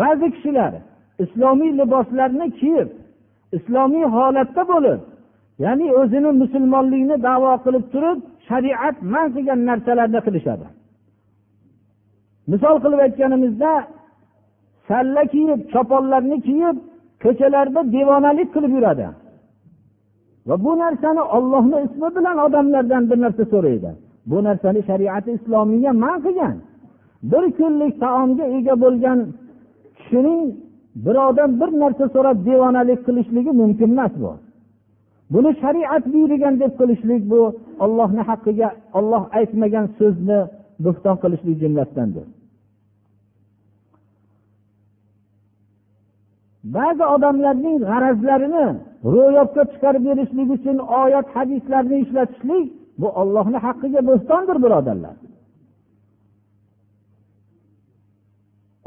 Ba'zi 0.00 0.26
kishilar 0.34 0.72
islomiy 1.24 1.72
liboslarni 1.80 2.46
kiyib 2.60 2.88
islomiy 3.56 4.04
holatda 4.16 4.62
bo'lib 4.72 5.00
ya'ni 5.64 5.86
o'zini 6.00 6.30
musulmonlikni 6.42 7.16
davo 7.28 7.52
qilib 7.64 7.84
turib 7.92 8.18
shariat 8.48 8.96
man 9.12 9.26
qilgan 9.34 9.60
narsalarni 9.68 10.20
qilishadi. 10.26 10.66
Misol 12.52 12.76
qilib 12.84 13.00
aytganimizda 13.06 13.72
salla 14.88 15.22
kiyib 15.34 15.60
choponlarni 15.72 16.38
kiyib 16.48 16.76
ko'chalarda 17.22 17.80
devonalik 17.96 18.48
qilib 18.54 18.72
yuradi. 18.78 19.06
Va 20.48 20.54
bu 20.64 20.72
narsani 20.82 21.22
ollohni 21.36 21.78
ismi 21.86 22.08
bilan 22.16 22.36
odamlardan 22.46 23.02
bir 23.10 23.18
narsa 23.24 23.44
so'raydi. 23.52 23.90
Bu 24.30 24.38
narsani 24.46 24.80
shariati 24.88 25.30
islomiya 25.38 25.92
man 26.04 26.16
qilgan. 26.24 26.56
Bir 27.30 27.44
kunlik 27.58 27.94
taomga 28.04 28.44
ega 28.56 28.74
bo'lgan 28.84 29.18
kishining 30.12 30.40
birovdan 31.04 31.50
bir 31.60 31.70
narsa 31.82 32.04
so'rab 32.14 32.38
devonalik 32.48 33.00
qilishligi 33.06 33.52
mumkin 33.60 33.90
emas 33.94 34.12
bu. 34.22 34.32
Buni 35.32 35.50
shariat 35.62 36.04
buyurgan 36.12 36.54
deb 36.62 36.72
qilishlik 36.80 37.22
bu 37.32 37.40
ollohni 37.84 38.22
haqqiga 38.30 38.68
olloh 38.98 39.22
aytmagan 39.38 39.86
so'zni 39.98 40.40
bo'xton 40.84 41.16
qilishlik 41.22 41.56
jumlasidandir 41.62 42.26
ba'zi 46.76 47.04
odamlarning 47.14 47.76
g'arazlarini 47.88 48.66
ro'yobga 49.14 49.62
chiqarib 49.72 50.02
berishlik 50.08 50.48
uchun 50.56 50.76
oyat 51.02 51.26
hadislarni 51.34 51.96
ishlatishlik 52.04 52.66
bu 53.00 53.08
ollohni 53.20 53.58
haqqiga 53.66 54.00
bo'stondir 54.10 54.56
birodarlar. 54.64 55.16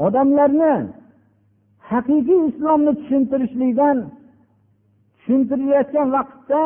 Odamlarni 0.06 0.74
haqiqiy 1.90 2.40
islomni 2.50 2.92
tushuntirishlikdan 2.98 3.96
tushuntirilayotgan 5.16 6.08
vaqtda 6.16 6.62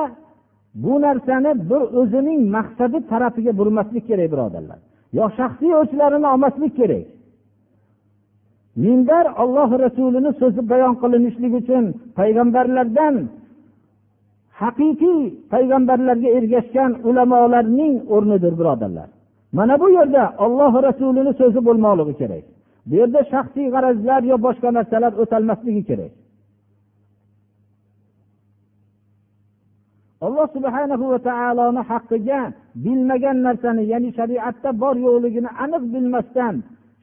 bu 0.85 0.95
narsani 1.05 1.53
bir 1.71 1.83
o'zining 2.00 2.41
maqsadi 2.57 2.99
tarafiga 3.11 3.53
burmaslik 3.59 4.05
kerak 4.11 4.29
birodarlar. 4.33 4.79
Yo 5.19 5.25
shaxsiy 5.39 5.73
o'chlarini 5.83 6.27
olmaslik 6.33 6.73
kerak. 6.81 7.07
Minbar 8.85 9.25
olloh 9.43 9.71
rasulini 9.85 10.31
so'zi 10.41 10.62
bayon 10.73 10.95
qilinishligi 11.03 11.57
uchun 11.62 11.85
payg'ambarlardan 12.19 13.15
haqiqiy 14.61 15.21
payg'ambarlarga 15.53 16.29
ergashgan 16.39 16.91
ulamolarning 17.09 17.95
o'rnidir 18.15 18.53
birodarlar. 18.61 19.09
Mana 19.59 19.75
bu 19.83 19.89
yerda 19.99 20.23
olloh 20.45 20.73
rasulini 20.89 21.33
so'zi 21.41 21.61
bo'lmoqligi 21.67 22.15
kerak. 22.21 22.45
Bu 22.89 22.95
yerda 23.01 23.21
shaxsiy 23.33 23.67
g'arazlar 23.75 24.21
yo 24.31 24.37
boshqa 24.47 24.69
narsalar 24.79 25.13
o'talmasligi 25.23 25.83
kerak. 25.91 26.13
Alloh 30.27 30.47
subhanahu 30.57 31.05
va 31.13 31.19
taoloni 31.29 31.83
haqqiga 31.91 32.41
bilmagan 32.85 33.39
narsani 33.47 33.83
ya'ni 33.93 34.11
shariatda 34.19 34.71
bor 34.83 34.95
yo'qligini 35.07 35.51
aniq 35.65 35.85
bilmasdan 35.95 36.55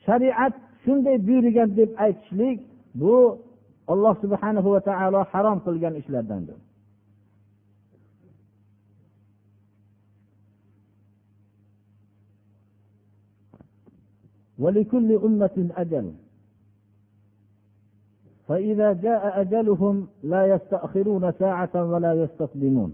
shariat 0.05 0.53
shunday 0.83 1.17
buyurgan 1.27 1.69
deb 1.79 1.89
aytishlik 2.05 2.57
bu 3.01 3.15
alloh 3.93 4.13
subhanahu 4.23 4.69
va 4.75 4.81
taolo 4.89 5.19
harom 5.31 5.57
qilgan 5.65 5.93
ishlardandir. 6.01 6.57
ولكل 14.58 15.12
أمة 15.12 15.68
أجل 15.76 16.12
فإذا 18.48 18.92
جاء 18.92 19.40
أجلهم 19.40 20.06
لا 20.22 20.46
يستأخرون 20.46 21.32
ساعة 21.32 21.74
ولا 21.74 22.12
يستقدمون 22.14 22.92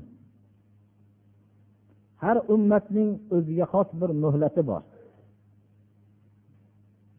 har 2.18 2.36
ummatning 2.54 3.10
o'ziga 3.30 3.66
xos 3.72 3.88
bir 4.00 4.10
muhlati 4.22 4.62
bor 4.68 4.82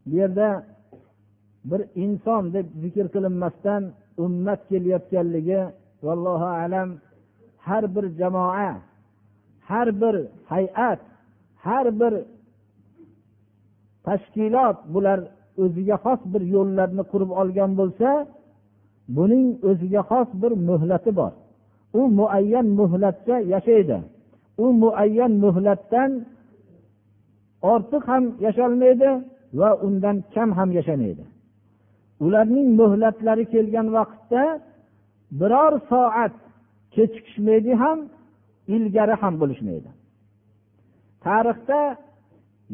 bu 0.06 0.16
yerda 0.20 0.48
bir 1.70 1.80
inson 2.04 2.44
deb 2.54 2.66
zikr 2.82 3.06
qilinmasdan 3.14 3.82
ummat 4.24 4.60
kelayotganligi 4.70 5.60
vallohu 6.06 6.48
alam 6.62 6.88
har 7.66 7.84
bir 7.94 8.04
jamoa 8.20 8.72
har 9.70 9.88
bir 10.00 10.16
hay'at 10.52 11.00
har 11.64 11.86
bir 12.00 12.12
tashkilot 14.05 14.77
bular 14.93 15.19
o'ziga 15.63 15.97
xos 16.03 16.21
bir 16.33 16.41
yo'llarni 16.55 17.03
qurib 17.11 17.31
olgan 17.41 17.71
bo'lsa 17.79 18.09
buning 19.17 19.45
o'ziga 19.69 20.01
xos 20.09 20.29
bir 20.41 20.51
muhlati 20.69 21.11
bor. 21.19 21.33
U 21.99 22.01
muayyan 22.19 22.67
muhlatda 22.79 23.35
yashaydi. 23.53 23.97
U 24.63 24.65
muayyan 24.83 25.33
muhlatdan 25.43 26.11
ortiq 27.73 28.03
ham 28.11 28.23
yasholmaydi 28.45 29.09
va 29.59 29.69
undan 29.85 30.17
kam 30.33 30.49
ham 30.57 30.69
yashamaydi. 30.77 31.23
Ularning 32.25 32.67
muhlatlari 32.81 33.45
kelgan 33.53 33.87
vaqtda 33.97 34.43
biror 35.39 35.73
soat 35.89 36.33
kechikishmaydi 36.95 37.73
ham 37.83 37.99
ilgari 38.75 39.15
ham 39.21 39.33
bo'lishmaydi. 39.41 39.89
Tarixda 41.25 41.81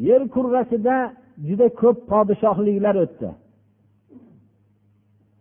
yer 0.08 0.22
kurrasida 0.34 0.96
juda 1.46 1.66
ko'p 1.80 1.98
podshohliklar 2.12 2.96
o'tdi. 3.04 3.28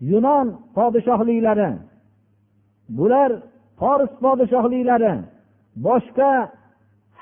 Yunon 0.10 0.48
podshohliklari 0.78 1.70
bular 2.98 3.32
fors 3.80 4.12
podshohliklari 4.24 5.14
boshqa 5.86 6.32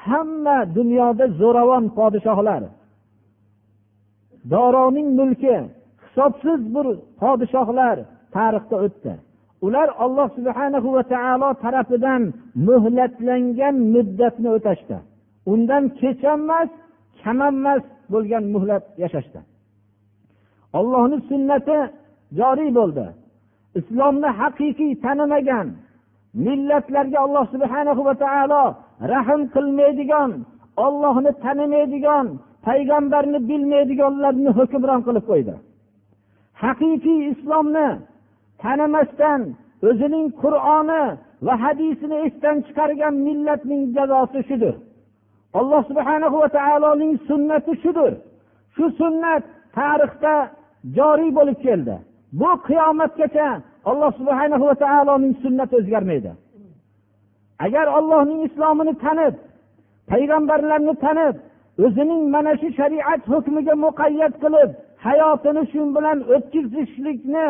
hamma 0.05 0.57
dunyoda 0.77 1.25
zo'ravon 1.39 1.85
podshohlar. 1.97 2.63
Doroning 4.51 5.09
mulki 5.19 5.55
hisobsiz 6.03 6.59
bir 6.75 6.87
podshohlar 7.21 7.97
tarixda 8.35 8.75
o'tdi. 8.85 9.13
Ular 9.65 9.87
alloh 10.03 10.27
subhana 10.37 10.79
va 10.95 11.03
taolo 11.13 11.49
tarafidan 11.63 12.21
muhlatlangan 12.67 13.75
muddatni 13.93 14.49
o'tashdi. 14.57 14.97
Undan 15.51 15.83
kech 15.99 16.21
ham 16.27 16.41
bo'lgan 18.13 18.43
muhlat 18.53 18.83
yashashdi. 19.03 19.39
Ollohni 20.79 21.17
sunnati 21.29 21.77
joriy 22.39 22.71
bo'ldi. 22.79 23.05
Islomni 23.79 24.29
haqiqiy 24.39 24.91
tanimagan 25.05 25.67
millatlarga 26.45 27.19
alloh 27.25 27.45
subhana 27.53 27.91
va 28.07 28.13
taolo 28.23 28.63
rahm 29.13 29.41
qilmaydigan 29.55 30.31
ollohni 30.85 31.31
tanimaydigan 31.43 32.25
payg'ambarni 32.67 33.39
bilmaydiganlarni 33.49 34.49
hukmron 34.57 35.01
qilib 35.07 35.25
qo'ydi. 35.31 35.55
Haqiqiy 36.63 37.19
islomni 37.33 37.89
tanimasdan 38.63 39.41
o'zining 39.89 40.25
qur'oni 40.41 41.03
va 41.45 41.53
hadisini 41.63 42.17
esdan 42.27 42.57
chiqargan 42.65 43.13
millatning 43.27 43.83
jazosi 43.95 44.39
shudir. 44.49 44.75
Alloh 45.53 45.81
subhana 45.89 46.27
va 46.33 46.49
taoloning 46.59 47.13
sunnati 47.27 47.71
shudir. 47.83 48.13
Shu 48.75 48.85
sunnat 48.99 49.43
tarixda 49.77 50.33
joriy 50.97 51.31
bo'lib 51.37 51.57
keldi. 51.65 51.95
Bu 52.39 52.51
qiyomatgacha 52.67 53.49
alloh 53.89 54.11
subhana 54.19 54.57
va 54.67 54.75
taoloning 54.85 55.33
sunnati 55.43 55.73
o'zgarmaydi. 55.79 56.31
Agar 57.65 57.85
ollohning 57.97 58.41
islomini 58.47 58.93
tanib 59.05 59.35
payg'ambarlarni 60.11 60.93
tanib 61.05 61.35
o'zining 61.85 62.23
mana 62.35 62.53
shu 62.61 62.67
shariat 62.79 63.21
hukmiga 63.31 63.73
muqayyat 63.85 64.33
qilib 64.43 64.69
hayotini 65.05 65.63
shu 65.71 65.81
bilan 65.95 66.17
o'tkazishlikni 66.35 67.47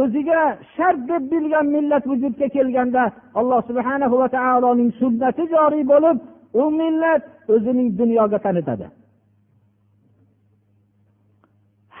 o'ziga 0.00 0.40
shart 0.74 1.00
deb 1.10 1.22
bilgan 1.32 1.66
millat 1.74 2.04
vujudga 2.10 2.46
kelganda 2.56 3.04
alloh 3.40 3.60
subhana 3.68 4.06
va 4.12 4.28
taoloning 4.38 4.90
sunnati 5.00 5.42
joriy 5.54 5.84
bo'lib 5.92 6.16
u 6.60 6.70
millat 6.80 7.22
o'zining 7.54 7.88
dunyoga 8.00 8.38
tanitadi. 8.46 8.86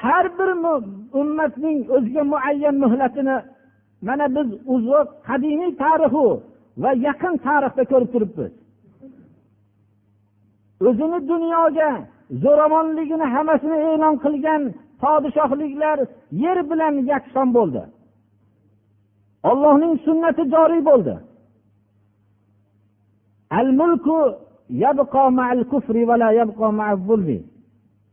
Har 0.00 0.26
bir 0.38 0.50
ummatning 1.20 1.78
o'ziga 1.96 2.22
muayyan 2.32 2.76
muhlatini 2.84 3.36
mana 4.06 4.26
biz 4.36 4.48
uzoq 4.74 5.08
qadimiy 5.28 5.72
tarixu 5.82 6.26
va 6.82 6.90
yaqin 7.06 7.34
tarixda 7.46 7.82
ko'rib 7.92 8.10
turibmiz. 8.14 8.52
O'zini 10.88 11.18
dunyoga 11.32 11.90
zo'ravonligini 12.42 13.26
hammasini 13.34 13.78
e'lon 13.90 14.14
qilgan 14.24 14.62
podshohliklar 15.02 15.98
yer 16.44 16.58
bilan 16.70 16.94
yakson 17.12 17.48
bo'ldi. 17.56 17.82
Ollohning 19.50 19.94
sunnati 20.06 20.42
joriy 20.54 20.82
bo'ldi. 20.90 21.14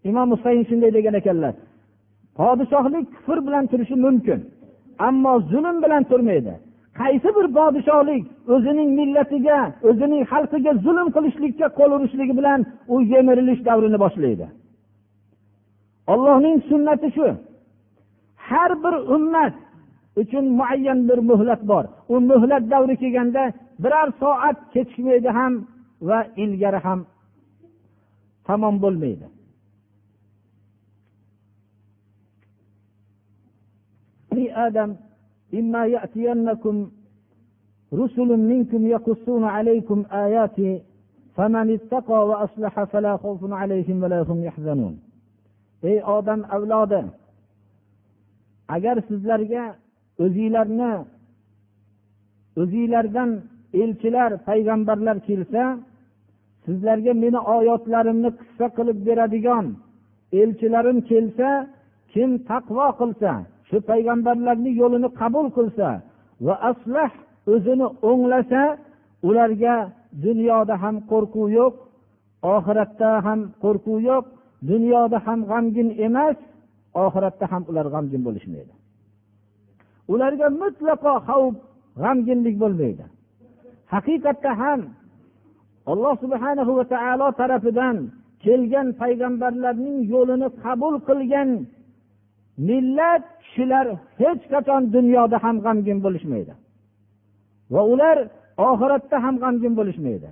Imom 0.09 0.27
husayn 0.33 0.63
shunday 0.69 0.91
degan 0.97 1.15
ekanlar. 1.21 1.53
Podshohlik 2.37 3.05
kufr 3.15 3.37
bilan 3.47 3.63
turishi 3.71 3.95
mumkin 4.05 4.39
ammo 5.07 5.33
zulm 5.51 5.77
bilan 5.83 6.03
turmaydi. 6.09 6.53
Qaysi 6.99 7.29
bir 7.37 7.47
podshohlik 7.57 8.23
o'zining 8.53 8.89
millatiga 8.99 9.59
o'zining 9.89 10.23
xalqiga 10.31 10.71
zulm 10.85 11.07
qilishlikka 11.15 11.67
qo'l 11.79 11.91
urishligi 11.97 12.33
bilan 12.39 12.59
u 12.93 12.95
yemirilish 13.13 13.61
davrini 13.67 13.97
boshlaydi? 14.05 14.47
Ollohning 16.13 16.57
sunnati 16.69 17.07
shu. 17.15 17.27
Har 18.47 18.71
bir 18.83 18.95
ummat 19.15 19.53
uchun 20.20 20.44
muayyan 20.58 20.98
bir 21.08 21.18
muhlat 21.30 21.60
bor 21.70 21.84
u 22.12 22.14
muhlat 22.30 22.64
davri 22.72 22.94
kelganda 23.02 23.44
biror 23.82 24.08
soat 24.20 24.56
kechikmaydi 24.72 25.30
ham 25.38 25.52
va 26.08 26.18
ilgari 26.42 26.80
ham 26.86 27.00
tamom 28.46 28.76
bo'lmaydi 28.84 29.26
آدم 34.66 34.90
إما 35.54 35.86
يأتينكم 35.86 36.90
رسل 37.94 38.30
منكم 38.36 38.86
يقصون 38.86 39.44
عليكم 39.44 40.04
آياتي 40.12 40.82
فمن 41.36 41.74
اتقى 41.74 42.28
وأصلح 42.28 42.84
فلا 42.84 43.16
خوف 43.16 43.52
عليهم 43.52 44.02
ولا 44.02 44.22
هم 44.22 44.44
يحزنون 44.44 44.94
ey 45.90 46.00
odam 46.16 46.40
avlodi 46.56 47.00
agar 48.68 48.96
sizlarga 49.08 49.64
o'zinglarni 50.23 50.93
o'zinglardan 52.61 53.29
elchilar 53.81 54.31
payg'ambarlar 54.47 55.17
kelsa 55.27 55.63
sizlarga 56.65 57.13
meni 57.23 57.39
oyatlarimni 57.55 58.29
qissa 58.39 58.65
qilib 58.77 58.99
beradigan 59.07 59.65
elchilarim 60.41 60.97
kelsa 61.09 61.49
kim 62.13 62.29
taqvo 62.49 62.87
qilsa 63.01 63.31
shu 63.69 63.77
payg'ambarlarni 63.89 64.71
yo'lini 64.81 65.09
qabul 65.21 65.47
qilsa 65.57 65.87
va 66.45 66.55
aslah 66.71 67.11
o'zini 67.53 67.87
o'nglasa 68.09 68.61
ularga 69.29 69.75
dunyoda 70.25 70.75
ham 70.83 70.95
qo'rquv 71.11 71.47
yo'q 71.59 71.73
oxiratda 72.55 73.09
ham 73.25 73.39
qo'rquv 73.63 73.97
yo'q 74.09 74.25
dunyoda 74.71 75.17
ham 75.25 75.39
g'amgin 75.51 75.89
emas 76.07 76.37
oxiratda 77.05 77.45
ham 77.51 77.63
ular 77.69 77.85
g'amgin 77.93 78.21
bo'lishmaydi. 78.27 78.73
Ularga 80.13 80.47
mutlaqo 80.61 81.13
xavf 81.27 81.55
g'amginlik 82.01 82.55
bo'lmaydi. 82.63 83.05
Haqiqatda 83.93 84.51
ham 84.61 84.81
alloh 85.91 86.15
subhana 86.23 86.61
va 86.77 86.85
taolo 86.93 87.27
tarafidan 87.39 87.97
kelgan 88.43 88.87
payg'ambarlarning 89.01 89.97
yo'lini 90.13 90.47
qabul 90.63 90.95
qilgan 91.09 91.49
millat 92.69 93.23
kishilar 93.41 93.87
hech 94.21 94.43
qachon 94.53 94.81
dunyoda 94.95 95.37
ham 95.45 95.55
g'amgin 95.65 95.97
bo'lishmaydi. 96.05 96.53
Va 97.73 97.81
ular 97.93 98.17
oxiratda 98.69 99.17
ham 99.25 99.35
g'amgin 99.43 99.73
bo'lishmaydi. 99.79 100.29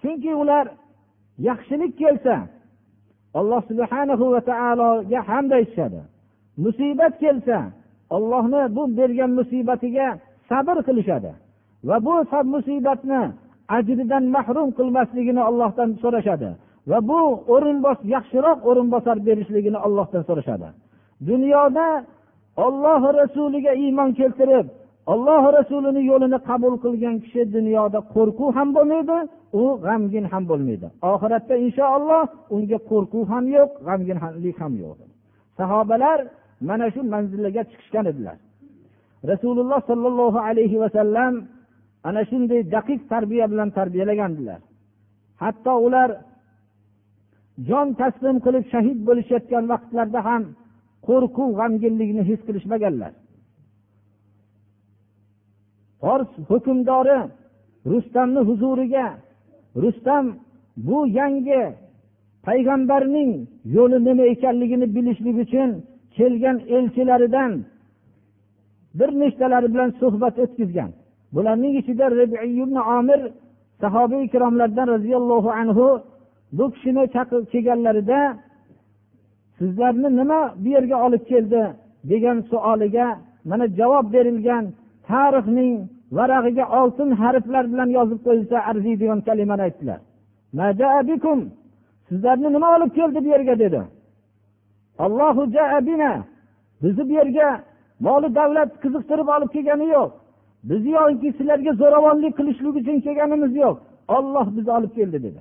Chunki 0.00 0.32
ular 0.42 0.66
yaxshilik 1.48 1.92
kelsa 2.02 2.36
alloh 3.38 3.62
subhanahu 3.70 4.24
va 4.34 4.40
taologa 4.50 5.20
hamd 5.30 5.50
aytishadi 5.58 6.00
musibat 6.64 7.14
kelsa 7.22 7.58
ollohni 8.16 8.62
bu 8.76 8.82
bergan 8.98 9.30
musibatiga 9.38 10.08
sabr 10.48 10.76
qilishadi. 10.86 11.30
Va 11.88 11.96
bu 12.06 12.14
musibatni 12.54 13.22
ajridan 13.76 14.24
mahrum 14.36 14.68
qilmasligini 14.78 15.42
ollohdan 15.48 15.90
so'rashadi. 16.02 16.48
Va 16.90 16.98
bu 17.08 17.20
o'rinbos 17.54 17.98
yaxshiroq 18.14 18.58
o'rinbosar 18.68 19.16
berishligini 19.26 19.78
ollohdan 19.86 20.22
so'rashadi. 20.28 20.68
Dunyoda 21.28 21.88
olloh 22.66 23.02
rasuliga 23.20 23.72
iymon 23.82 24.10
keltirib 24.18 24.66
olloh 25.12 25.42
rasulini 25.58 26.02
yo'lini 26.10 26.38
qabul 26.48 26.74
qilgan 26.84 27.16
kishi 27.24 27.42
dunyoda 27.56 27.98
qo'rquv 28.14 28.50
ham 28.58 28.68
bo'lmaydi 28.76 29.18
u 29.60 29.62
g'amgin 29.84 30.24
ham 30.32 30.42
bo'lmaydi. 30.50 30.86
Oxiratda 31.12 31.54
inshaalloh 31.66 32.24
unga 32.54 32.78
qo'rquv 32.90 33.24
ham 33.32 33.44
yo'q 33.56 33.70
g'amginlik 33.86 34.56
ham 34.62 34.72
yo'q. 34.84 34.98
Sahobalar 35.58 36.18
mana 36.60 36.86
shu 36.94 37.00
manzillarga 37.14 37.62
chiqishgan 37.70 38.06
edilar. 38.12 38.36
Rasululloh 39.32 39.80
sollallohu 39.90 40.38
alayhi 40.48 40.80
vasallam 40.84 41.32
ana 42.08 42.22
shunday 42.30 42.60
daqiq 42.76 43.00
tarbiya 43.12 43.46
bilan 43.52 43.68
tarbiyalagandilar 43.78 44.60
hatto 45.42 45.72
ular 45.86 46.10
jon 47.68 47.88
taslim 48.00 48.36
qilib 48.44 48.64
shahid 48.72 48.98
bo'lishayotgan 49.08 49.64
vaqtlarda 49.72 50.20
ham 50.28 50.42
qo'rquv 51.06 51.50
g'amginlikni 51.58 52.22
his 52.30 52.40
qilishmaganlar. 52.46 53.12
Fors 56.00 56.30
hukmdori 56.50 57.18
rustamni 57.92 58.40
huzuriga 58.48 59.06
rustam 59.82 60.24
bu 60.86 60.98
yangi 61.18 61.62
payg'ambarning 62.46 63.30
yo'li 63.76 63.98
nima 64.06 64.24
ekanligini 64.34 64.86
bilishlik 64.96 65.36
uchun 65.44 65.70
kelgan 66.16 66.58
elchilaridan 66.76 67.52
bir 68.98 69.10
nechtalari 69.20 69.68
bilan 69.74 69.90
suhbat 70.00 70.38
o'tkazgan. 70.44 70.90
Bularning 71.34 71.74
ichida 71.80 72.06
omir 72.98 73.20
sahobiy 73.80 74.24
ikromlardan 74.24 74.86
roziyallohu 74.94 75.50
anhu 75.60 75.86
bu 76.56 76.64
kishini 76.74 77.04
chaqirib 77.14 77.46
kelganlarida 77.52 78.20
sizlarni 79.58 80.08
nima 80.20 80.40
bu 80.62 80.68
yerga 80.68 80.96
olib 81.06 81.24
keldi? 81.30 81.62
degan 82.10 82.38
savoliga 82.50 83.06
mana 83.50 83.66
javob 83.78 84.06
berilgan 84.14 84.64
tarixning 85.08 85.74
varag'iga 86.16 86.64
oltin 86.80 87.10
harflar 87.10 87.64
bilan 87.72 87.88
yozib 87.98 88.20
qo'yilsa 88.26 88.56
arziydigan 88.70 89.20
kalimani 89.20 89.62
aytdilar. 89.66 90.00
Sizlarni 92.08 92.48
nima 92.56 92.68
olib 92.76 92.92
keldi 92.98 93.18
bu 93.24 93.28
yerga? 93.34 93.58
dedi. 93.64 93.80
Allohu 95.04 95.42
jaabina 95.56 96.12
bizni 96.82 97.08
bu 97.08 97.12
yerga 97.12 97.48
moli 98.00 98.28
davlat 98.34 98.70
qiziqtirib 98.82 99.28
olib 99.36 99.50
kelgani 99.54 99.86
yo'q. 99.96 100.10
Bizni 100.68 100.90
yoki 100.98 101.28
sizlarga 101.38 101.72
zo'ravonlik 101.80 102.32
qilishlik 102.38 102.74
uchun 102.80 102.96
kelganimiz 103.06 103.52
yo'q. 103.62 103.76
Olloh 104.16 104.46
bizni 104.56 104.72
olib 104.78 104.92
keldi 104.98 105.18
dedi. 105.26 105.40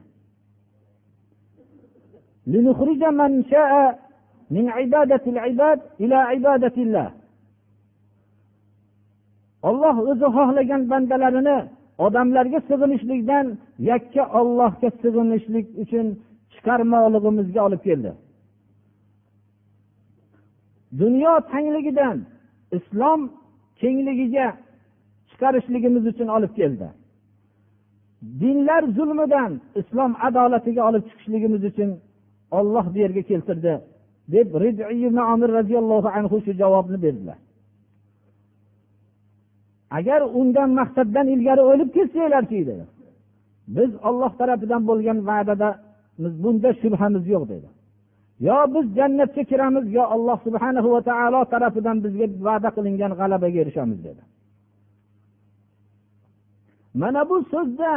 Olloh 9.69 9.95
o'zi 10.11 10.27
xohlagan 10.35 10.81
bandalarini 10.91 11.57
odamlarga 12.05 12.59
sig'inishlikdan 12.69 13.45
yakka 13.91 14.23
ollohga 14.39 14.89
sig'inishlik 15.01 15.67
uchun 15.83 16.05
chiqarmoqligimizga 16.53 17.61
olib 17.67 17.81
keldi. 17.87 18.11
Dunyo 21.01 21.33
tangligidan 21.51 22.17
islom 22.77 23.21
kengligiga 23.81 24.47
chiqarishligimiz 25.29 26.03
uchun 26.11 26.27
olib 26.37 26.53
keldi. 26.59 26.87
Dinlar 28.41 28.83
zulmidan 28.97 29.51
islom 29.81 30.11
adolatiga 30.27 30.81
olib 30.89 31.03
chiqishligimiz 31.09 31.61
uchun 31.69 31.89
olloh 32.57 32.85
bu 32.93 32.97
yerga 33.03 33.21
keltirdi 33.29 33.73
deb 34.33 34.47
roziyallohu 35.57 36.09
anhu 36.17 36.35
shu 36.45 36.51
javobni 36.61 36.97
berdilar. 37.05 37.37
Agar 39.97 40.21
undan 40.39 40.69
maqsaddan 40.79 41.27
ilgari 41.33 41.61
o'lib 41.71 41.89
ketsanglarchi 41.97 42.55
dedi. 42.69 42.85
Biz 43.75 43.91
olloh 44.07 44.31
tarafidan 44.39 44.81
bo'lgan 44.89 45.17
va'dada 45.29 45.69
bunda 46.43 46.69
shubhamiz 46.81 47.23
yo'q 47.33 47.43
dedi. 47.53 47.67
Yo 48.39 48.57
biz 48.73 48.85
jannatga 48.97 49.43
kiramiz 49.51 49.85
yo 49.97 50.03
alloh 50.15 50.37
subhana 50.45 50.79
va 50.95 51.01
taolo 51.09 51.41
tarafidan 51.53 51.97
bizga 52.05 52.25
va'da 52.47 52.69
qilingan 52.75 53.11
g'alabaga 53.19 53.57
erishamiz 53.63 53.99
dedi. 54.07 54.21
Mana 57.01 57.21
bu 57.29 57.37
so'zda 57.53 57.91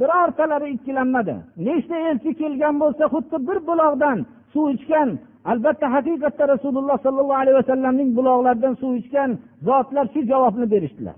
birortalari 0.00 0.68
ikkilanmadi. 0.74 1.36
Nechta 1.66 1.96
elchi 2.10 2.30
kelgan 2.40 2.74
bo'lsa 2.82 3.04
xuddi 3.14 3.36
bir 3.48 3.58
buloqdan 3.68 4.18
suv 4.52 4.66
ichgan 4.76 5.08
albatta 5.50 5.86
haqiqatda 5.94 6.44
rasululloh 6.54 6.98
sollallohu 7.06 7.40
alayhi 7.42 7.58
vasallamning 7.62 8.10
buloqlaridan 8.18 8.74
suv 8.82 8.92
ichgan 9.00 9.30
zotlar 9.68 10.06
shu 10.12 10.20
javobni 10.30 10.66
berishdilar. 10.74 11.16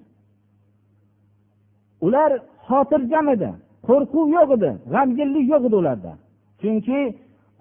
Ular 2.07 2.31
xotirjam 2.68 3.27
edi 3.35 3.51
qo'rquv 3.88 4.27
yo'q 4.37 4.51
edi 4.57 4.71
g'amginlik 4.92 5.47
yo'q 5.53 5.62
edi 5.68 5.77
ularda. 5.83 6.12
Chunki 6.61 7.01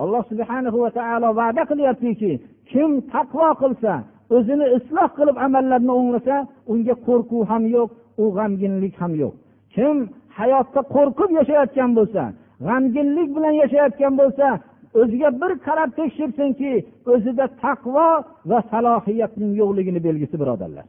alloh 0.03 0.23
subhana 0.31 0.69
va 0.83 0.89
taolo 0.99 1.29
va'da 1.39 1.63
qilyaptiki 1.71 2.31
kim 2.71 2.91
taqvo 3.13 3.49
qilsa 3.61 3.93
o'zini 4.35 4.65
isloh 4.77 5.09
qilib 5.17 5.37
amallarni 5.45 5.91
o'nglasa 5.99 6.35
unga 6.71 6.95
qo'rquv 7.07 7.41
ham 7.51 7.63
yo'q 7.75 7.89
u 8.21 8.25
g'amginlik 8.37 8.95
ham 9.01 9.13
yo'q. 9.21 9.33
Kim 9.75 9.95
hayotda 10.39 10.81
qo'rqib 10.95 11.29
yashayotgan 11.39 11.91
bo'lsa 11.97 12.23
g'amginlik 12.67 13.29
bilan 13.35 13.53
yashayotgan 13.63 14.13
bo'lsa 14.21 14.47
o'ziga 15.01 15.29
bir 15.41 15.51
qarab 15.67 15.89
tekshirsinki 15.99 16.71
o'zida 17.13 17.45
taqvo 17.63 18.09
va 18.49 18.59
salohiyatning 18.71 19.51
yo'qligini 19.61 19.99
belgisi 20.07 20.35
birodarlar. 20.41 20.85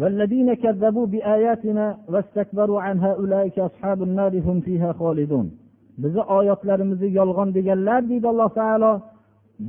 والذين 0.00 0.54
كذبوا 0.54 1.06
بآياتنا 1.06 1.86
واستكبروا 2.12 2.80
عنها 2.86 3.10
أولئك 3.20 3.58
أصحاب 3.58 4.02
النار 4.02 4.32
هم 4.46 4.60
فيها 4.60 4.92
خالدون 4.92 5.48
bizni 6.02 6.22
oyatlarimizni 6.38 7.08
yolg'on 7.18 7.48
deganlar 7.56 8.00
deydi 8.10 8.26
alloh 8.32 8.50
taolo 8.60 8.92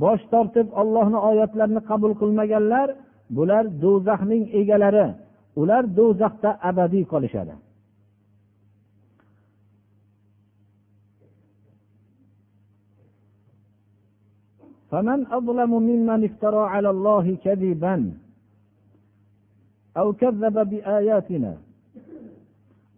bosh 0.02 0.22
tortib 0.32 0.68
ollohni 0.80 1.18
oyatlarini 1.30 1.82
qabul 1.90 2.12
qilmaganlar 2.20 2.88
bular 3.36 3.64
do'zaxning 3.82 4.44
egalari 4.60 5.06
ular 5.60 5.82
do'zaxda 5.98 6.50
abadiy 6.70 7.04
qolishadi 7.12 7.54
فمن 14.90 15.20
أظلم 15.38 15.72
ممن 15.90 16.20
افترى 16.28 16.62
على 16.74 16.90
الله 16.94 17.26
كذبا 17.44 17.94
أو 19.96 20.12
كذب 20.12 20.68
بآياتنا 20.70 21.56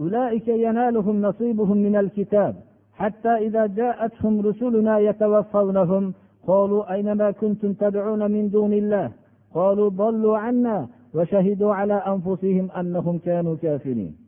أولئك 0.01 0.49
ينالهم 0.49 1.22
نصيبهم 1.22 1.77
من 1.77 1.96
الكتاب 1.96 2.55
حتى 2.94 3.29
إذا 3.29 3.66
جاءتهم 3.66 4.40
رسلنا 4.40 4.99
يتوفونهم 4.99 6.14
قالوا 6.46 6.92
أينما 6.92 7.31
كنتم 7.31 7.72
تدعون 7.72 8.31
من 8.31 8.51
دون 8.51 8.72
الله 8.72 9.12
قالوا 9.55 9.88
ضلوا 9.88 10.38
عنا 10.38 10.88
وشهدوا 11.14 11.75
على 11.75 11.94
أنفسهم 11.94 12.70
أنهم 12.70 13.18
كانوا 13.18 13.57
كافرين 13.57 14.27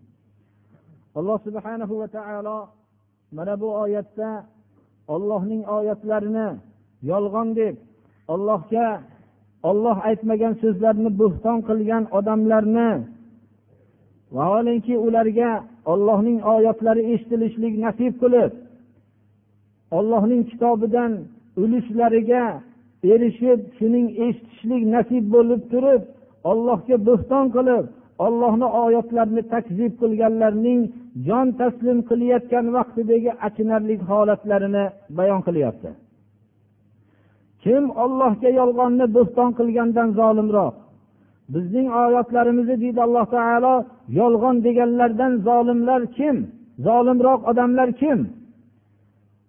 alloh 1.19 1.39
subhanahu 1.43 1.99
va 2.01 2.09
taolo 2.09 2.59
mana 3.35 3.55
bu 3.61 3.69
oyatda 3.85 4.31
ollohning 5.15 5.63
oyatlarini 5.77 6.49
yolg'on 7.11 7.49
deb 7.59 7.75
ollohga 8.35 8.87
olloh 9.70 9.98
aytmagan 10.10 10.54
so'zlarni 10.62 11.10
bo'xton 11.22 11.58
qilgan 11.68 12.04
odamlarni 12.18 12.90
vaholanki 14.36 14.96
ularga 15.08 15.52
ollohning 15.92 16.40
oyatlari 16.54 17.04
eshitilishlik 17.14 17.74
nasib 17.86 18.14
qilib 18.22 18.52
ollohning 19.98 20.42
kitobidan 20.52 21.12
ulushlariga 21.64 22.44
erishib 23.14 23.60
shuning 23.78 24.08
eshitishlik 24.26 24.84
nasib 24.96 25.24
bo'lib 25.36 25.62
turib 25.72 26.02
ollohga 26.52 26.96
bo'xton 27.08 27.46
qilib 27.56 27.86
ollohni 28.26 28.68
oyatlarini 28.84 29.44
takzib 29.54 29.94
qilganlarning 30.02 30.82
jon 31.28 31.48
taslim 31.60 32.00
qilayotgan 32.10 32.66
vaqtidagi 32.78 33.32
achinarli 33.48 33.96
holatlarini 34.10 34.86
bayon 35.18 35.42
qilyapti. 35.48 35.90
Kim 37.64 37.84
ollohga 38.04 38.50
yolg'onni 38.60 39.06
bo'xton 39.16 39.50
qilgandan 39.60 40.10
zolimroq? 40.20 40.74
Bizning 41.54 41.88
oyatlarimizni 42.04 42.76
deydi 42.84 43.00
alloh 43.08 43.26
taolo 43.36 43.76
yolg'on 44.20 44.56
deganlardan 44.66 45.34
zolimlar 45.48 46.02
kim? 46.18 46.36
Zolimroq 46.88 47.40
odamlar 47.52 47.90
kim? 48.02 48.20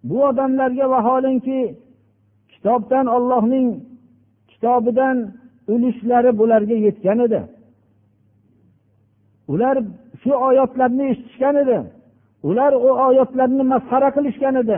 Bu 0.07 0.17
odamlarga 0.29 0.85
vaholinki 0.93 1.59
kitobdan 2.51 3.05
ollohning 3.15 3.67
kitobidan 4.49 5.17
ulushlari 5.73 6.31
bularga 6.39 6.75
yetgan 6.87 7.19
edi. 7.25 7.41
Ular 9.47 9.75
shu 10.21 10.31
oyatlarni 10.47 11.05
eshitishgan 11.11 11.55
edi. 11.63 11.77
Ular 12.49 12.71
u 12.87 12.89
oyatlarni 13.07 13.63
masxara 13.73 14.09
qilishgan 14.15 14.55
edi. 14.63 14.77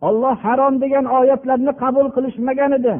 Olloh 0.00 0.36
harom 0.44 0.74
degan 0.80 1.04
oyatlarni 1.18 1.72
qabul 1.82 2.06
qilishmagan 2.16 2.72
edi. 2.78 2.94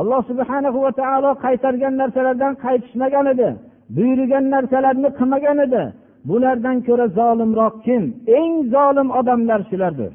Alloh 0.00 0.22
subhana 0.30 0.68
va 0.84 0.92
taolo 1.00 1.30
qaytargan 1.44 1.94
narsalardan 2.00 2.54
qaytishmagan 2.64 3.26
edi. 3.32 3.48
Buyurgan 3.96 4.44
narsalarni 4.54 5.08
qilmagan 5.18 5.58
edi. 5.66 5.82
Bulardan 6.28 6.76
ko'ra 6.86 7.06
zolimroq 7.18 7.74
kim? 7.86 8.02
Eng 8.38 8.54
zolim 8.74 9.08
odamlar 9.18 9.60
shulardir. 9.70 10.12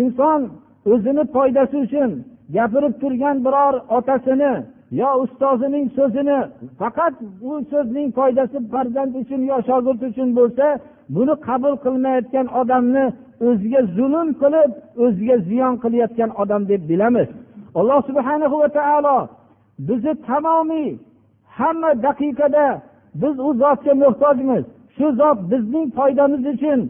Inson 0.00 0.40
o'zini 0.92 1.24
foydasi 1.34 1.76
uchun 1.84 2.10
gapirib 2.56 2.94
turgan 3.02 3.36
biror 3.46 3.74
otasini 3.96 4.52
yo 5.00 5.10
ustozining 5.24 5.86
so'zini 5.96 6.38
faqat 6.80 7.14
u 7.50 7.52
so'zning 7.72 8.08
foydasi 8.18 8.58
farzand 8.72 9.12
uchun 9.20 9.40
yo 9.50 9.56
shogird 9.68 10.00
uchun 10.08 10.28
bo'lsa 10.38 10.66
buni 11.16 11.34
qabul 11.46 11.74
qilmayotgan 11.84 12.46
odamni 12.60 13.04
o'ziga 13.46 13.80
zulm 13.96 14.28
qilib 14.42 14.70
o'ziga 15.04 15.36
ziyon 15.48 15.74
qilayotgan 15.82 16.30
odam 16.42 16.62
deb 16.70 16.82
bilamiz. 16.90 17.28
Alloh 17.78 18.00
subhana 18.08 18.46
va 18.52 18.68
taolo 18.78 19.18
bizni 19.88 20.12
tamomiy 20.28 20.88
hamma 21.58 21.90
daqiqada 22.06 22.66
biz 23.22 23.34
u 23.48 23.50
zotga 23.62 23.92
muhtojmiz. 24.02 24.64
Shu 24.96 25.06
zot 25.20 25.38
bizning 25.50 25.86
foydamiz 25.96 26.42
uchun 26.52 26.80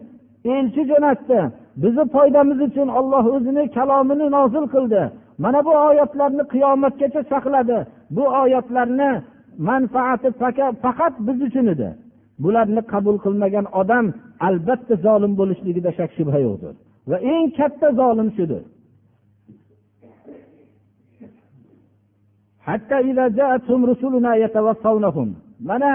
elchi 0.54 0.82
jo'natdi. 0.90 1.40
Bizni 1.82 2.04
foydamiz 2.14 2.58
uchun 2.68 2.88
olloh 2.98 3.24
o'zini 3.34 3.64
kalomini 3.76 4.26
nozil 4.36 4.66
qildi. 4.74 5.02
Mana 5.42 5.60
bu 5.66 5.72
oyatlarni 5.88 6.44
qiyomatgacha 6.52 7.22
saqladi. 7.32 7.78
Bu 8.16 8.24
oyatlarni 8.42 9.10
manfaati 9.68 10.28
faqat 10.84 11.14
biz 11.26 11.38
uchun 11.48 11.66
edi. 11.74 11.88
Bularni 12.44 12.82
qabul 12.92 13.16
qilmagan 13.24 13.66
odam 13.80 14.06
albatta 14.48 14.94
zolim 15.06 15.32
bo'lishligida 15.40 15.90
shak 15.98 16.10
shubha 16.16 16.38
yo'qdir. 16.46 16.74
Va 17.10 17.16
eng 17.32 17.46
katta 17.58 17.88
zolim 18.00 18.28
shudir. 18.38 18.62
Mana 25.70 25.92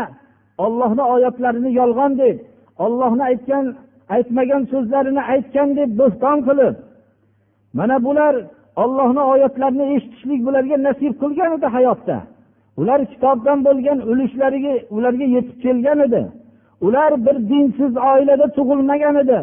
ollohni 0.65 1.03
oyatlarini 1.13 1.71
yolg'on 1.79 2.12
deb 2.21 2.38
ollohni 2.86 3.23
aytgan 3.31 3.65
aytmagan 4.15 4.63
so'zlarini 4.71 5.23
aytgan 5.33 5.69
deb 5.79 5.89
bo'xton 5.99 6.38
qilib 6.47 6.75
mana 7.77 7.95
bular 8.07 8.33
ollohni 8.83 9.23
oyatlarini 9.33 9.86
eshitishlik 9.95 10.39
bularga 10.47 10.77
nasib 10.88 11.13
qilgan 11.21 11.51
edi 11.57 11.67
hayotda. 11.75 12.17
Ular 12.79 12.99
kitobdan 13.11 13.59
bo'lgan 13.67 13.99
ulushlariga 14.11 14.73
ularga 14.95 15.27
yetib 15.35 15.57
kelgan 15.63 15.99
edi. 16.07 16.21
Ular 16.85 17.11
bir 17.25 17.37
dinsiz 17.49 17.93
oilada 18.11 18.47
tug'ilmagan 18.57 19.15
edi. 19.23 19.39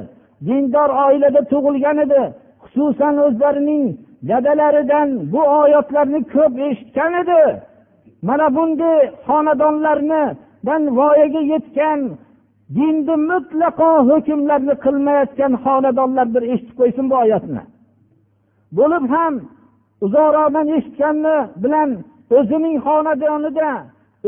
Dindor 0.46 0.90
oilada 1.04 1.40
tug'ilgan 1.52 1.98
edi. 2.04 2.22
Xususan 2.62 3.14
o'zlarining 3.26 3.84
dadalaridan 4.28 5.08
bu 5.32 5.42
oyatlarni 5.60 6.20
ko'p 6.34 6.54
eshitgan 6.68 7.12
edi. 7.22 7.40
Mana 8.28 8.46
bunday 8.56 8.98
xonadonlarnidan 9.26 10.82
voyaga 10.98 11.42
yetgan 11.52 12.00
dinni 12.76 13.16
mutlaqo 13.30 13.90
hukmlarni 14.08 14.74
qilmayotgan 14.84 15.52
xonadonlar 15.64 16.26
bir 16.34 16.42
eshitib 16.52 16.76
qo'ysin 16.80 17.04
bu 17.10 17.16
oyatni. 17.24 17.62
Bo'lib 18.78 19.04
ham 19.14 19.34
uzoqroqdan 20.04 20.66
eshitgani 20.76 21.36
bilan 21.62 21.90
o'zining 22.30 22.76
xonadonida 22.86 23.72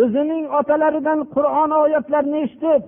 o'zining 0.02 0.44
otalaridan 0.58 1.20
qur'on 1.34 1.70
oyatlarini 1.82 2.38
eshitib 2.46 2.82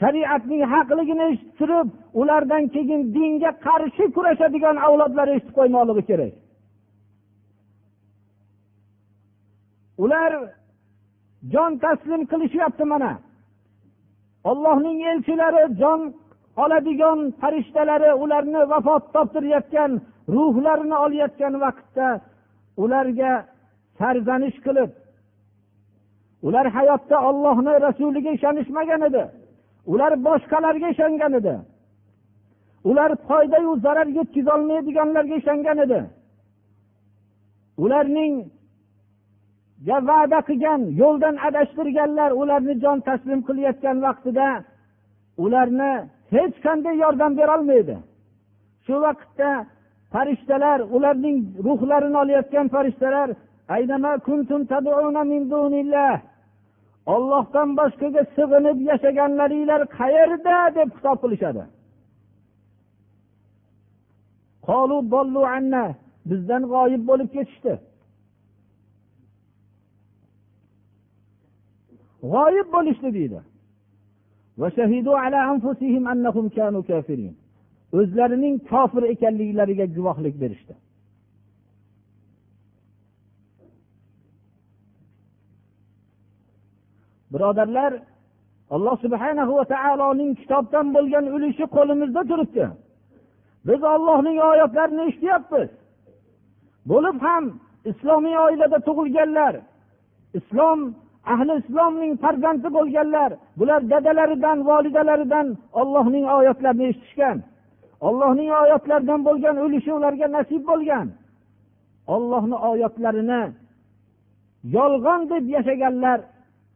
shariatning 0.00 0.62
haqligini 0.72 1.24
eshitib 1.32 1.54
turib 1.58 1.88
ulardan 2.20 2.64
keyin 2.74 3.00
dinga 3.14 3.50
qarshi 3.66 4.04
kurashadigan 4.16 4.76
avlodlar 4.86 5.28
eshitib 5.34 5.54
qo'ymoqligi 5.58 6.02
kerak. 6.10 6.32
Ular 10.04 10.32
jon 11.52 11.72
taslim 11.84 12.22
qilishyapti 12.30 12.84
mana. 12.92 13.12
Ollohning 14.50 14.98
elchilari 15.10 15.64
jon 15.80 16.00
oladigan 16.62 17.18
farishtalari 17.40 18.10
ularni 18.22 18.62
vafot 18.72 19.04
toptirayotgan 19.14 19.92
ruhlarini 20.34 20.96
olayotgan 21.04 21.54
vaqtda 21.64 22.08
ularga 22.84 23.32
sarzanish 23.98 24.58
qilib. 24.66 24.90
Ular 26.46 26.66
hayotda 26.76 27.16
ollohni 27.28 27.74
rasuliga 27.86 28.30
ishonishmagan 28.36 29.02
edi. 29.08 29.24
Ular 29.92 30.12
boshqalarga 30.26 30.88
ishongan 30.94 31.32
edi. 31.40 31.54
Ular 32.90 33.10
foydayu 33.28 33.72
zarar 33.84 34.08
yetkazolmaydiganlarga 34.18 35.34
ishongan 35.42 35.78
edi. 35.84 36.00
Ularning 37.84 38.34
va'da 39.86 40.40
qilgan 40.48 40.80
yo'ldan 41.02 41.36
adashtirganlar 41.48 42.30
ularni 42.40 42.74
jon 42.84 42.98
taslim 43.08 43.40
qilayotgan 43.48 43.96
vaqtida 44.06 44.48
ularni 45.44 45.92
hech 46.34 46.56
qanday 46.66 46.94
yordam 47.04 47.32
berolmaydi 47.40 47.96
shu 48.86 48.94
vaqtda 49.06 49.50
farishtalar 50.12 50.78
ularning 50.96 51.36
ruhlarini 51.66 52.16
olayotgan 52.24 52.66
farishtalar 52.74 53.28
ollohdan 57.14 57.68
boshqaga 57.78 58.22
sig'inib 58.36 58.78
yashaganlaringlar 58.90 59.82
qayerda 59.98 60.56
deb 60.78 60.88
xitob 60.96 61.18
qilishadi? 61.24 61.64
Bizdan 66.30 66.62
g'oyib 66.72 67.02
bo'lib 67.08 67.28
ketishdi. 67.36 67.74
G'oyib 72.32 72.68
bo'lishdi 72.76 73.08
deydi. 73.18 73.40
O'zlarining 77.98 78.54
kofir 78.70 79.02
ekanliklariga 79.14 79.86
guvohlik 79.96 80.34
berishdi. 80.42 80.74
Birodarlar 87.34 87.92
alloh 88.74 88.96
subhana 89.04 89.42
va 89.58 89.64
taoloning 89.74 90.30
kitobdan 90.40 90.86
bo'lgan 90.96 91.24
ulushi 91.36 91.64
qo'limizda 91.76 92.22
turibdi. 92.30 92.66
Biz 93.68 93.80
ollohning 93.94 94.38
oyatlarini 94.50 95.02
eshityapmiz. 95.08 95.70
Bo'lib 96.90 97.16
ham 97.26 97.44
islomiy 97.90 98.36
oilada 98.46 98.78
tug'ilganlar 98.88 99.54
islom 100.38 100.80
ahli 101.32 101.52
islomning 101.62 102.12
farzandi 102.22 102.68
bo'lganlar 102.76 103.30
bular 103.58 103.80
dadalaridan 103.92 104.58
volidalaridan 104.68 105.46
ollohning 105.80 106.26
oyatlarini 106.36 106.86
eshitishgan 106.90 107.38
ollohning 108.06 108.50
oyatlaridan 108.62 109.20
bo'lgan 109.28 109.56
ulushi 109.64 109.92
ularga 109.98 110.26
nasib 110.36 110.62
bo'lgan 110.70 111.06
ollohni 112.14 112.56
oyatlarini 112.70 113.42
yolg'on 114.76 115.20
deb 115.32 115.44
yashaganlar 115.56 116.18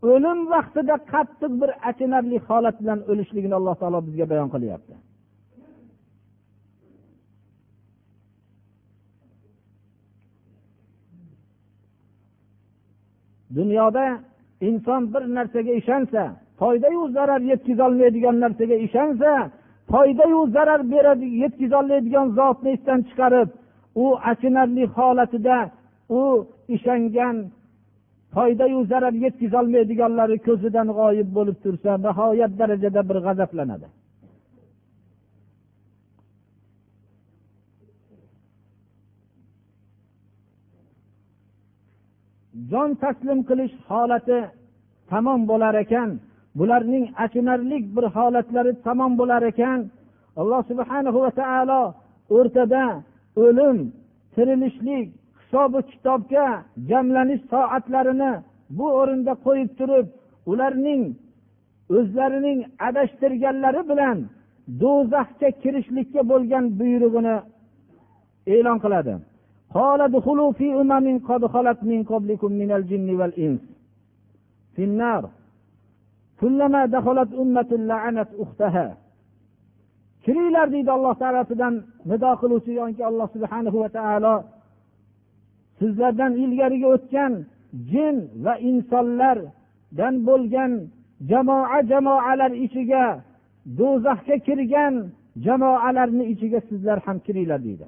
o'lim 0.03 0.39
vaqtida 0.53 0.97
qattiq 1.13 1.53
bir 1.61 1.71
achinarli 1.89 2.39
holat 2.49 2.77
bilan 2.83 3.01
o'lishligini 3.11 3.55
alloh 3.61 3.75
taolo 3.81 3.99
bizga 4.07 4.27
bayon 4.33 4.49
qilyapti. 4.55 4.95
Dunyoda 13.59 14.05
inson 14.69 15.03
bir 15.15 15.23
narsaga 15.37 15.73
ishonsa 15.81 16.23
foydayu 16.61 17.03
zarar 17.17 17.41
yetkazolmaydigan 17.41 18.37
narsaga 18.41 18.77
ishonsa 18.87 19.51
foydayu 19.93 20.41
zarar 20.57 20.81
beradi 20.93 21.27
yetkazolmaydigan 21.43 22.27
zotni 22.39 22.71
esdan 22.77 23.01
chiqarib 23.09 23.49
u 24.03 24.05
achinarli 24.31 24.85
holatida 24.97 25.59
u 26.21 26.23
ishongan 26.77 27.37
foydayu 28.39 28.81
zarar 28.91 29.15
yetkazolmaydiganlari 29.25 30.37
ko'zidan 30.47 30.89
g'oyib 30.99 31.29
bo'lib 31.37 31.57
tursa 31.65 31.91
nihoyat 32.07 32.53
darajada 32.61 33.01
bir 33.09 33.19
g'azablanadi. 33.27 33.89
Jon 42.71 42.91
taslim 43.03 43.41
qilish 43.49 43.75
holati 43.91 44.39
tamom 45.11 45.41
bo'lar 45.51 45.75
ekan 45.85 46.11
bularning 46.59 47.05
achinarlik 47.25 47.85
bir 47.97 48.05
holatlari 48.17 48.73
tamom 48.87 49.13
bo'lar 49.21 49.43
ekan. 49.53 49.81
Alloh 50.41 50.61
subhana 50.71 51.11
va 51.25 51.31
taolo 51.41 51.83
o'rtada 52.37 52.85
o'lim 53.45 53.79
tirilishlik 54.35 55.07
hisobi 55.48 55.80
kitobga 55.92 56.48
jamlanish 56.90 57.44
soatlarini 57.54 58.32
bu 58.78 58.86
o'rinda 59.00 59.34
qo'yib 59.46 59.70
turib 59.80 60.08
ularning 60.52 61.04
o'zlarining 61.98 62.60
adashtirganlari 62.88 63.82
bilan 63.92 64.18
do'zaxga 64.82 65.50
kirishlikka 65.62 66.22
bo'lgan 66.32 66.66
buyrug'ini 66.80 67.36
e'lon 68.56 68.80
qiladi 68.86 69.16
قال 69.80 70.00
ادخلوا 70.02 70.52
في 70.60 70.68
أمم 70.82 71.06
قد 71.30 71.42
خلت 71.54 71.80
من 71.92 72.00
قبلكم 72.12 72.52
من 72.62 72.70
الجن 72.78 73.10
والإنس 73.20 73.64
في 74.76 74.84
النار 74.90 75.24
كلما 76.42 76.82
دخلت 76.86 77.30
أمة 77.34 77.72
لعنت 77.92 78.30
أختها 78.44 78.88
kiringlar 80.26 80.68
deydi 80.74 80.92
alloh 80.98 81.14
taolosidan 81.22 81.74
nido 82.10 82.32
qiluvchi 82.42 82.72
yoki 82.80 83.02
alloh 83.10 83.28
subhanahu 83.36 83.78
va 83.84 83.90
taolo 83.98 84.36
sizlardan 85.79 86.33
ilgariga 86.45 86.89
o'tgan 86.97 87.33
jin 87.91 88.17
va 88.45 88.55
insonlardan 88.71 90.15
bo'lgan 90.29 90.73
jamoa 91.31 91.79
jamoalar 91.91 92.53
ichiga 92.65 93.05
do'zaxga 93.79 94.37
kirgan 94.47 94.95
jamoalarni 95.47 96.25
ichiga 96.33 96.61
sizlar 96.69 96.99
ham 97.07 97.19
kiringlar 97.27 97.61
deydi. 97.67 97.87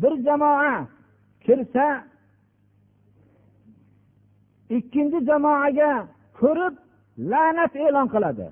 Bir 0.00 0.14
jamoa 0.26 0.74
kirsa 1.44 1.86
ikkinchi 4.76 5.18
jamoaga 5.30 5.92
ko'rib 6.40 6.74
la'nat 7.30 7.72
e'lon 7.86 8.08
qiladi. 8.14 8.46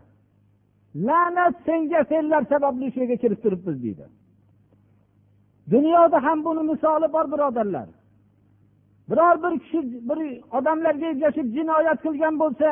La'nat 1.07 1.55
senga 1.67 2.01
senlar 2.11 2.43
sababli 2.53 2.87
shu 2.93 2.99
yerga 3.01 3.17
kirib 3.23 3.39
turibmiz 3.45 3.77
deydi. 3.85 4.05
Dunyoda 5.71 6.19
ham 6.27 6.45
buni 6.45 6.63
misoli 6.71 7.13
bor 7.15 7.27
birodarlar. 7.33 7.89
Biror 9.11 9.37
bir 9.43 9.59
kishi 9.63 9.81
bir 10.09 10.19
odamlarga 10.59 11.07
ergashib 11.13 11.47
jinoyat 11.57 11.99
qilgan 12.05 12.35
bo'lsa 12.43 12.71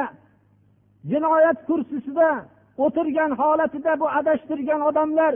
jinoyat 1.11 1.59
kursisida 1.69 2.29
o'tirgan 2.85 3.31
holatida 3.41 3.93
bu 4.01 4.07
adashtirgan 4.19 4.81
odamlar 4.89 5.35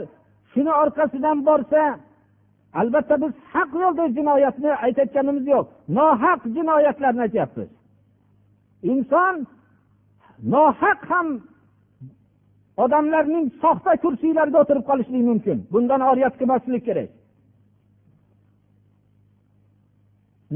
shuni 0.53 0.71
orqasidan 0.81 1.37
borsa 1.45 1.83
albatta 2.79 3.15
biz 3.21 3.33
haq 3.53 3.71
yo'lda 3.83 4.03
jinoyatni 4.17 4.71
aytayotganimiz 4.85 5.45
yo'q. 5.53 5.65
Nohaq 5.97 6.41
jinoyatlarni 6.55 7.21
aytyapmiz. 7.27 7.69
Inson 8.91 9.35
nohaq 10.53 10.99
ham 11.11 11.27
odamlarning 12.83 13.45
soxta 13.63 13.91
kursiylarida 14.03 14.57
o'tirib 14.63 14.85
qolishligi 14.89 15.25
mumkin. 15.31 15.57
Bundan 15.73 16.01
oriyat 16.11 16.33
qilmaslik 16.39 16.83
kerak. 16.87 17.09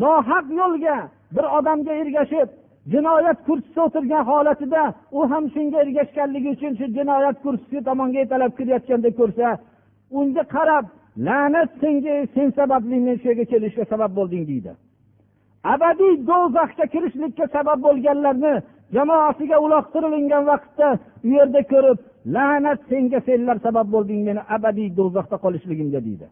Nohaq 0.01 0.45
yo'lga 0.61 0.97
bir 1.35 1.45
odamga 1.57 1.93
ergashib 2.01 2.49
jinoyat 2.93 3.39
kursisida 3.47 3.81
o'tirgan 3.87 4.23
holatida 4.29 4.83
u 5.17 5.19
ham 5.31 5.45
shunga 5.53 5.77
ergashganligi 5.85 6.49
uchun 6.55 6.73
shu 6.79 6.85
jinoyat 6.97 7.37
kursisi 7.45 7.77
tomonga 7.87 8.19
yetalab 8.23 8.51
kirayotganda 8.57 9.09
ko'rsa 9.19 9.47
unga 10.19 10.43
qarab 10.55 10.85
la'nat 11.27 11.69
senga 11.81 12.15
sen 12.33 12.49
sababli 12.59 12.97
men 13.07 13.15
shu 13.21 13.27
yerga 13.31 13.45
kelishga 13.51 13.85
sabab 13.93 14.11
bo'lding 14.19 14.43
deydi. 14.51 14.71
Abadiy 15.73 16.13
do'zaxga 16.29 16.85
kirishlikka 16.93 17.45
sabab 17.55 17.79
bo'lganlarni 17.85 18.53
jamoasiga 18.95 19.57
uloqtirilgan 19.65 20.43
vaqtda 20.51 20.87
u 21.25 21.29
yerda 21.37 21.61
ko'rib 21.71 21.97
la'nat 22.35 22.79
senga 22.89 23.19
senlar 23.27 23.57
sabab 23.67 23.87
bo'lding 23.95 24.21
meni 24.27 24.41
abadiy 24.55 24.89
do'zaxda 24.99 25.37
qolishligimga 25.45 25.99
deydi. 26.07 26.27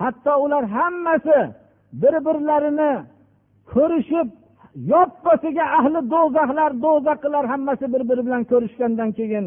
Hatto 0.00 0.32
ular 0.44 0.64
hammasi 0.76 1.38
bir 2.00 2.14
birlarini 2.26 2.92
ko'rishib 3.72 4.28
yoppasiga 4.92 5.64
ahli 5.78 6.00
do'zaxlar 6.14 6.70
do'zaqilar 6.84 7.44
hammasi 7.52 7.86
bir 7.94 8.02
biri 8.08 8.22
bilan 8.26 8.42
ko'rishgandan 8.50 9.10
keyin 9.18 9.46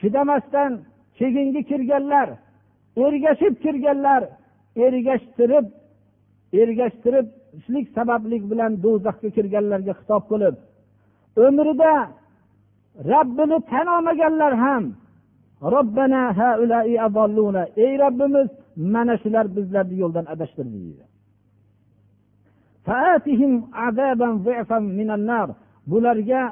chidamasdan 0.00 0.72
keyingi 1.18 1.62
kirganlar 1.70 2.28
ergashib 3.06 3.54
kirganlar 3.64 4.22
ergashtirib 4.86 5.66
ergashtiriblik 6.60 7.86
sabablik 7.96 8.42
bilan 8.50 8.72
do'zaxga 8.84 9.28
kirganlarga 9.36 9.92
xitob 10.00 10.22
qilib 10.30 10.56
umrida 11.46 11.92
robbini 13.12 13.58
tan 13.70 13.86
olmaganlar 13.94 14.52
ham 14.64 14.84
ey 17.84 17.92
robbimiz 18.04 18.48
mana 18.94 19.14
shular 19.22 19.46
bizlarni 19.56 19.96
yo'ldan 20.02 20.26
adashtirdi 20.34 20.78
deydi 20.84 21.04
bularga 25.90 26.42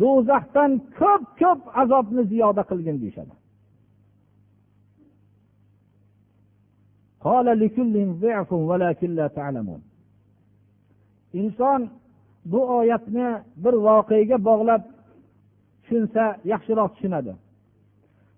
do'zaxdan 0.00 0.70
ko'p 0.98 1.24
ko'p 1.40 1.60
azobni 1.82 2.22
ziyoda 2.30 2.62
qilgin 2.70 2.96
deyishadi. 3.02 3.34
Inson 11.40 11.80
bu 12.50 12.60
oyatni 12.78 13.28
bir 13.64 13.74
voqeaga 13.86 14.36
bog'lab 14.48 14.82
tushunsa 15.84 16.36
yaxshiroq 16.52 16.90
tushunadi. 16.94 17.32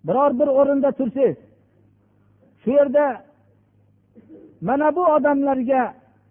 Biror 0.06 0.30
bir 0.40 0.48
o'rinda 0.60 0.90
tursangiz 0.98 1.36
shu 2.62 2.70
yerda 2.78 3.04
mana 4.68 4.96
bu 4.96 5.02
odamlarga 5.16 5.82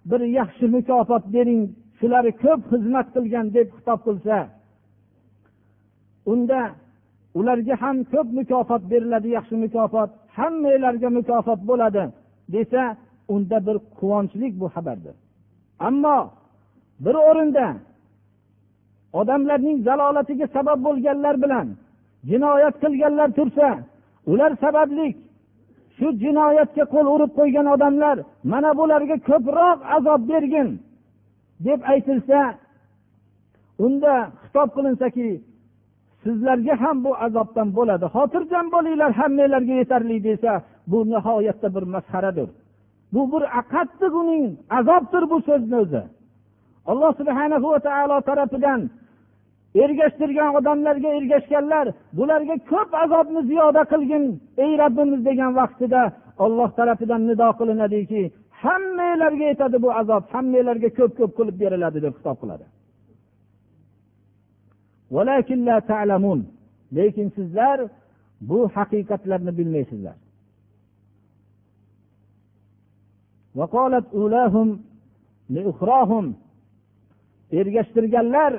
bir 0.06 0.22
yaxshi 0.40 0.66
mukofot 0.76 1.24
bering 1.36 1.62
shular 2.00 2.26
ko'p 2.44 2.62
xizmat 2.72 3.08
qilgan 3.16 3.46
deb 3.58 3.68
xitob 3.76 4.00
qilsa 4.08 4.38
unda 6.32 6.60
ularga 7.40 7.76
ham 7.84 7.98
ko'p 8.14 8.28
mukofot 8.40 8.84
beriladi 8.92 9.30
yaxshi 9.38 9.56
mukofot 9.66 10.10
hammanglarga 10.38 11.10
mukofot 11.18 11.60
bo'ladi 11.70 12.04
desa 12.56 12.82
unda 13.34 13.58
bir 13.68 13.78
quvonchlik 14.00 14.54
bu 14.62 14.68
xabardir. 14.76 15.16
Ammo 15.88 16.18
bir 17.06 17.16
o'rinda 17.30 17.66
odamlarning 19.20 19.78
zalolatiga 19.88 20.48
sabab 20.56 20.80
bo'lganlar 20.88 21.36
bilan 21.44 21.68
jinoyat 22.30 22.76
qilganlar 22.84 23.30
tursa 23.38 23.70
ular 24.32 24.52
sababli 24.64 25.08
shu 25.98 26.08
jinoyatga 26.24 26.84
qo'l 26.94 27.08
urib 27.16 27.32
qo'ygan 27.40 27.68
odamlar 27.76 28.18
mana 28.52 28.72
bularga 28.80 29.18
ko'proq 29.30 29.78
azob 29.98 30.22
bergin 30.32 30.70
deb 31.66 31.80
aytilsa 31.94 32.40
unda 33.86 34.14
xitob 34.44 34.70
qilinsaki 34.76 35.30
sizlarga 36.24 36.76
ham 36.84 36.98
bu 37.06 37.12
azobdan 37.26 37.70
bo'ladi. 37.78 38.06
Xotirjam 38.16 38.66
bo'linglar 38.76 39.12
hammanglarga 39.20 39.76
yetarli 39.82 40.18
desa 40.28 40.52
bu 40.92 41.00
nihoyatda 41.12 41.68
bir 41.76 41.84
masxaradir. 41.96 42.50
Bu 43.14 43.22
bir 43.32 43.44
qattiq 43.74 44.14
uning 44.22 44.44
azobdir 44.80 45.24
bu 45.32 45.38
so'zni 45.48 45.76
o'zi. 45.84 46.04
Alloh 46.92 47.12
subhanahu 47.20 47.68
va 47.74 47.80
taolo 47.88 48.18
tarafidan 48.30 48.82
ergashtirgan 49.84 50.50
odamlarga 50.60 51.10
ergashganlar 51.20 51.86
bularga 52.18 52.56
ko'p 52.72 52.92
azobni 53.04 53.42
ziyoda 53.50 53.82
qilgin 53.92 54.24
ey 54.64 54.72
robbimiz 54.82 55.22
degan 55.30 55.52
vaqtida 55.60 56.02
olloh 56.46 56.70
tarafidan 56.78 57.22
nido 57.30 57.48
qilinadiki 57.60 58.22
hammanglarga 58.64 59.46
yetadi 59.52 59.78
bu 59.86 59.90
azob 60.02 60.24
hammanglarga 60.34 60.90
ko'p 60.98 61.12
ko'p 61.20 61.32
qilib 61.38 61.56
beriladi 61.62 62.00
deb 62.06 62.14
xitob 62.18 62.38
qiladi. 62.42 62.66
Lekin 66.98 67.28
sizlar 67.38 67.80
bu 68.50 68.60
haqiqatlarni 68.76 69.52
bilmaysizlar. 69.60 70.18
Ergashtirganlar 77.60 78.52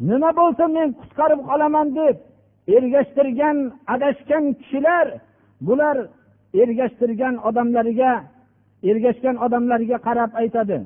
nima 0.00 0.30
bo'lsa 0.40 0.64
men 0.76 0.88
qutqarib 1.00 1.40
qolaman 1.48 1.88
deb 2.00 2.16
ergashtirgan 2.76 3.56
adashgan 3.94 4.44
kishilar 4.60 5.06
bular 5.66 5.96
ergashtirgan 6.62 7.34
odamlariga 7.48 8.12
ergashgan 8.90 9.36
odamlariga 9.44 9.98
qarab 10.06 10.30
aytadi. 10.42 10.78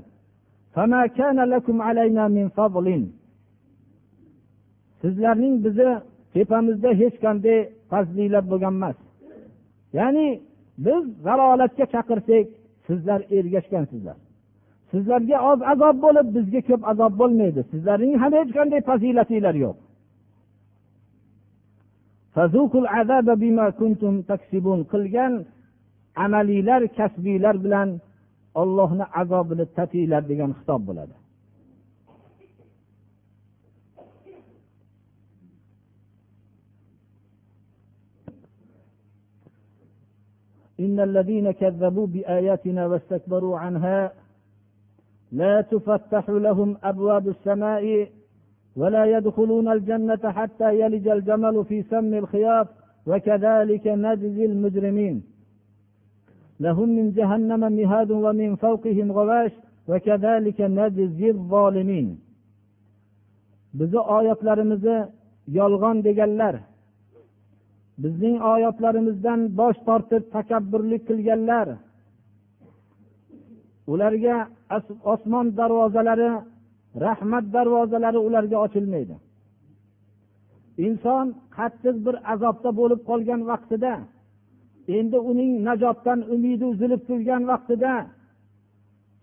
Sizlarning 5.01 5.55
bizni 5.65 5.91
tepamizda 6.35 6.91
hech 7.01 7.17
qanday 7.25 7.59
fazlinglar 7.91 8.45
bo'lgan 8.53 8.75
emas. 8.79 8.99
Ya'ni 9.99 10.29
biz 10.87 11.03
zalolatga 11.27 11.85
chaqirsak 11.95 12.47
sizlar 12.87 13.21
ergashgansizlar. 13.39 14.17
sizlarga 14.91 15.38
oz 15.52 15.60
azob 15.74 15.95
bo'lib 16.06 16.28
bizga 16.38 16.62
ko'p 16.70 16.82
azob 16.91 17.14
bo'lmaydi 17.22 17.62
sizlarning 17.72 18.14
ham 18.24 18.32
hech 18.39 18.52
qanday 18.58 18.82
fazilatinglar 18.89 19.56
yo'q 19.66 19.78
qilgan 24.93 25.34
amaliylar 26.26 26.82
kasbiylar 26.98 27.56
bilan 27.66 27.89
ollohni 28.62 29.06
azobini 29.22 29.66
tatinglar 29.78 30.24
degan 30.32 30.52
xitob 30.60 30.82
bo'ladi 30.89 31.16
إن 40.86 40.98
الذين 41.00 41.48
كذبوا 41.52 42.08
بآياتنا 42.14 42.84
واستكبروا 42.91 43.56
عنها 43.64 43.98
لا 45.32 45.62
تفتح 45.62 46.30
لهم 46.30 46.78
أبواب 46.84 47.28
السماء 47.28 48.10
ولا 48.76 49.06
يدخلون 49.06 49.68
الجنة 49.72 50.32
حتى 50.38 50.80
يلج 50.80 51.08
الجمل 51.08 51.66
في 51.66 51.84
سم 51.84 52.14
الخياط 52.14 52.68
وكذلك 53.08 53.88
نجزي 53.88 54.45
المجرمين 54.45 55.24
لهم 56.60 56.89
من 56.89 57.12
جهنم 57.12 57.74
مهاد 57.74 58.12
ومن 58.12 58.56
فوقهم 58.56 59.12
غواش 59.12 59.52
وكذلك 59.88 60.62
نجزي 60.62 61.30
الظالمين 61.30 62.28
bizni 63.80 64.00
oyatlarimizni 64.00 64.98
yolg'on 65.48 65.98
deganlar 66.08 66.56
bizning 68.04 68.38
oyatlarimizdan 68.54 69.39
bosh 69.60 69.80
tortib 69.88 70.24
takabburlik 70.36 71.04
qilganlar 71.10 71.68
ularga 73.93 74.36
osmon 75.12 75.47
darvozalari 75.59 76.31
rahmat 77.05 77.45
darvozalari 77.57 78.18
ularga 78.27 78.57
ochilmaydi. 78.66 79.16
Inson 80.87 81.27
qattiq 81.57 81.97
bir 82.07 82.16
azobda 82.33 82.70
bo'lib 82.81 83.01
qolgan 83.09 83.41
vaqtida 83.51 83.93
endi 84.99 85.18
uning 85.31 85.53
najotdan 85.68 86.18
umidi 86.35 86.64
uzilib 86.73 87.03
turgan 87.09 87.43
vaqtida 87.53 87.93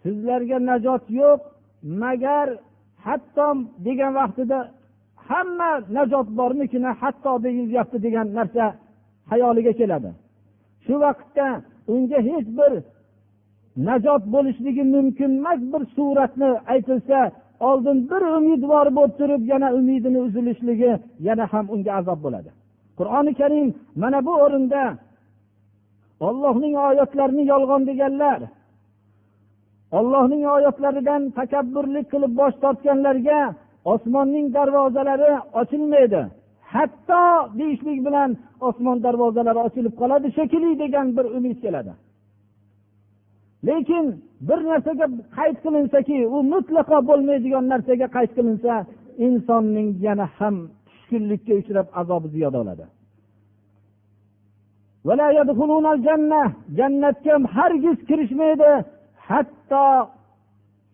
sizlarga 0.03 0.57
najot 0.69 1.03
yo'q 1.21 1.39
magar 2.03 2.47
hatto 3.05 3.47
degan 3.87 4.11
vaqtida 4.19 4.59
hamma 5.29 5.71
najot 5.97 6.27
bormikina 6.39 6.91
hatto 7.01 7.31
deyilyapti 7.45 7.97
degan 8.05 8.27
narsa 8.37 8.65
xayoliga 9.29 9.73
keladi. 9.79 10.11
Shu 10.85 10.93
vaqtda 11.05 11.47
unga 11.93 12.19
hech 12.29 12.47
bir 12.57 12.73
najot 13.87 14.23
bo'lishligi 14.33 14.83
mumkin 14.95 15.31
emas 15.39 15.59
bir 15.73 15.83
suratni 15.95 16.49
aytilsa 16.73 17.19
oldin 17.69 17.97
bir 18.11 18.21
umidvor 18.37 18.87
bo'lib 18.97 19.13
turib 19.19 19.41
yana 19.51 19.69
umidini 19.79 20.19
uzilishligi 20.27 20.91
yana 21.27 21.45
ham 21.51 21.65
unga 21.73 21.91
azob 21.99 22.19
bo'ladi. 22.25 22.49
Qur'oni 22.99 23.31
karim 23.39 23.67
mana 24.01 24.19
bu 24.27 24.33
o'rinda 24.45 24.83
ollohning 26.27 26.73
oyatlarini 26.87 27.43
yolg'on 27.51 27.81
deganlar 27.89 28.39
ollohning 29.97 30.43
oyatlaridan 30.55 31.21
takabburlik 31.39 32.05
qilib 32.13 32.33
bosh 32.41 32.55
tortganlarga 32.63 33.39
osmonning 33.93 34.47
darvozalari 34.57 35.31
ochilmaydi. 35.61 36.21
Hatto 36.73 37.23
deyishlik 37.59 37.99
bilan 38.07 38.29
osmon 38.67 38.97
darvozalari 39.05 39.59
ochilib 39.67 39.93
qoladi 40.01 40.27
shekilli 40.37 40.71
degan 40.83 41.07
bir 41.17 41.25
umid 41.37 41.57
keladi. 41.63 41.91
Lekin 43.67 44.05
bir 44.47 44.59
narsaga 44.69 45.05
qayd 45.37 45.55
qilinsaki 45.63 46.17
u 46.35 46.37
mutlaqo 46.53 46.97
bo'lmaydigan 47.09 47.65
narsaga 47.73 48.07
qayd 48.15 48.31
qilinsa 48.37 48.73
insonning 49.25 49.89
yana 50.05 50.25
ham 50.37 50.55
tushkunlikka 50.87 51.53
uchrab 51.61 51.87
azobi 52.01 52.27
ziyoda 52.35 52.57
bo'ladi. 52.61 52.85
Jannatga 56.77 57.33
hargiz 57.55 57.97
kirishmaydi. 58.09 58.71
Hatto 59.27 59.85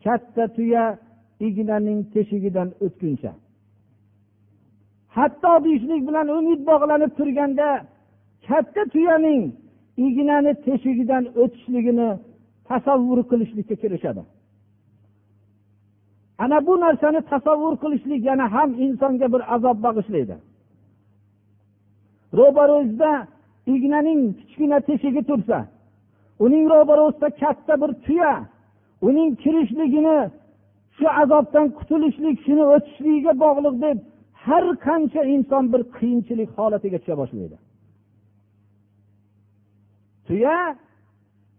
katta 0.03 0.43
tuya 0.55 0.86
ignaning 1.47 1.99
teshigidan 2.13 2.70
o'tguncha. 2.86 3.32
Hatto 5.18 5.51
deyishlik 5.66 6.01
bilan 6.07 6.28
umid 6.38 6.61
bog'lanib 6.70 7.11
turganda 7.20 7.70
katta 8.47 8.82
tuyaning 8.93 9.41
ignani 10.07 10.53
teshigidan 10.66 11.24
o'tishligini 11.41 12.09
tasavvur 12.70 13.20
qilishlikka 13.30 13.76
kirishadi 13.82 14.24
ana 16.43 16.57
bu 16.68 16.74
narsani 16.82 17.22
tasavvur 17.32 17.76
qilishlik 17.84 18.22
yana 18.30 18.45
ham 18.55 18.70
insonga 18.86 19.28
bir 19.34 19.41
azob 19.55 19.78
bag'ishlaydi. 19.86 20.36
Ro'barangizda 22.39 23.11
ignaning 23.76 24.22
kichkina 24.39 24.78
teshigi 24.88 25.24
tursa 25.30 25.57
uning 26.45 26.66
ro'barasida 26.74 27.30
katta 27.41 27.74
bir 27.82 27.91
tuya 28.05 28.34
uning 29.07 29.30
kirishligini 29.43 30.18
shu 30.97 31.05
azobdan 31.22 31.68
qutulishlik 31.78 32.38
shuni 32.45 32.63
o'tishligiga 32.76 33.34
bog'liq 33.43 33.76
deb 33.86 33.97
har 34.45 34.66
qancha 34.88 35.22
inson 35.36 35.63
bir 35.74 35.82
qiyinchilik 35.97 36.49
holatiga 36.57 36.97
tusha 37.01 37.16
boshlaydi. 37.22 37.57
Tuya 40.28 40.57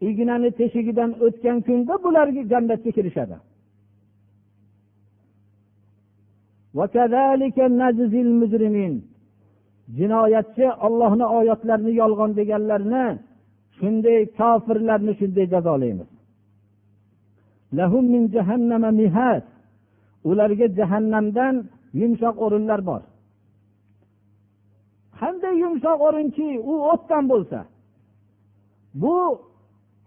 ignani 0.00 0.50
teshigidan 0.58 1.10
o'tgan 1.24 1.58
kunda 1.66 1.94
bularga 2.04 2.42
jannatga 2.52 2.90
kirishadi. 2.96 3.36
Jinoyatchi 9.98 10.66
ollohni 10.86 11.26
oyatlarini 11.38 11.92
yolg'on 12.00 12.30
deganlarni 12.38 13.04
shunday 13.78 14.20
kofirlarni 14.38 15.12
shunday 15.20 15.46
jazolaymiz. 15.54 16.08
Ularga 20.30 20.66
jahannamdan 20.78 21.54
yumshoq 22.00 22.36
o'rinlar 22.44 22.80
bor. 22.90 23.02
Qanday 25.20 25.54
yumshoq 25.64 25.98
o'rinki 26.08 26.48
u 26.70 26.74
o'tdan 26.92 27.24
bo'lsa? 27.32 27.58
Bu 29.02 29.16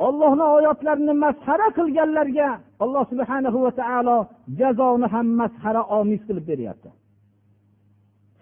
ollohni 0.08 0.46
oyatlarini 0.56 1.14
masxara 1.24 1.68
qilganlarga 1.78 2.50
alloh 2.84 3.04
subhana 3.12 3.50
va 3.66 3.72
taolo 3.82 4.18
jazoni 4.60 5.08
ham 5.14 5.28
masxara 5.42 5.82
omiz 6.00 6.22
qilib 6.28 6.46
beryapti. 6.52 6.90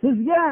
Sizga 0.02 0.44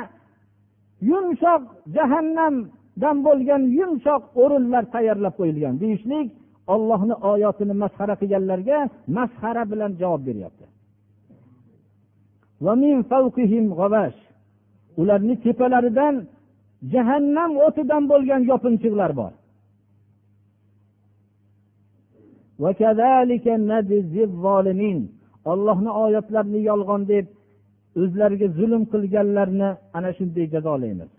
yumshoq 1.10 1.62
jahannamdan 1.96 3.18
bo'lgan 3.28 3.62
yumshoq 3.80 4.24
o'rinlar 4.44 4.84
tayyorlab 4.94 5.34
qo'yilgan 5.40 5.74
deyishlik 5.82 6.28
ollohni 6.74 7.16
oyatini 7.32 7.76
masxara 7.84 8.16
qilganlarga 8.22 8.80
masxara 9.18 9.64
bilan 9.72 9.92
javob 10.02 10.22
beryapti. 10.30 10.66
Ularni 15.02 15.36
tepalaridan 15.46 16.16
jahannam 16.94 17.52
o'tidan 17.66 18.04
bo'lgan 18.12 18.42
yopinchiqlar 18.52 19.12
bor. 19.20 19.32
Ollohni 25.52 25.92
oyatlarini 26.04 26.62
yolg'on 26.70 27.02
deb 27.12 27.26
o'zlariga 28.02 28.48
zulm 28.58 28.84
qilganlarni 28.94 29.70
ana 29.98 30.10
shunday 30.18 30.46
jazolaymiz. 30.56 31.12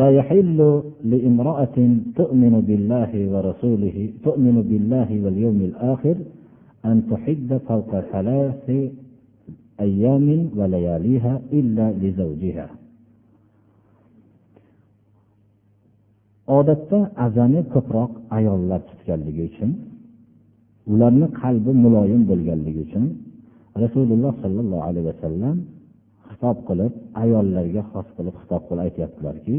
لا 0.00 0.08
يحل 0.18 0.58
لامرأة 1.12 1.76
تؤمن 2.20 2.54
بالله 2.68 3.10
ورسوله 3.32 3.96
تؤمن 4.26 4.56
بالله 4.70 5.08
واليوم 5.24 5.60
الآخر 5.70 6.16
أن 6.90 6.96
تحد 7.10 7.50
فوق 7.68 7.92
ثلاث 8.14 8.66
أيام 9.86 10.26
ولياليها 10.58 11.32
إلا 11.58 11.86
لزوجها 12.02 12.68
odatda 16.58 16.98
azani 17.24 17.60
ko'proq 17.74 18.10
ayollar 18.38 18.80
tutganligi 18.90 19.42
uchun 19.50 19.70
ularni 20.92 21.26
qalbi 21.40 21.72
muloyim 21.84 22.22
bo'lganligi 22.30 22.80
uchun 22.86 23.04
rasululloh 23.82 24.32
sollallohu 24.42 24.84
alayhi 24.88 25.06
vasallam 25.12 25.56
xitob 26.28 26.56
qilib 26.68 26.92
ayollarga 27.22 27.82
xos 27.92 28.08
qilib 28.16 28.34
xitob 28.40 28.62
qilib 28.68 28.82
aytyaptilarki 28.86 29.56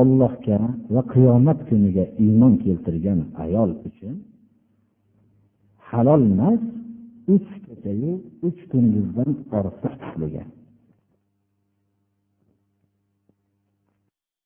ollohga 0.00 0.58
va 0.94 1.02
qiyomat 1.12 1.58
kuniga 1.68 2.04
iymon 2.24 2.52
keltirgan 2.64 3.20
ayol 3.44 3.70
uchun 3.88 4.14
halol 5.90 6.22
emas 6.32 6.60
uch 7.34 7.50
kechayu 7.66 8.12
uch 8.48 8.60
kunduzdan 8.70 9.30
ortiq 9.58 10.02
degan 10.22 10.48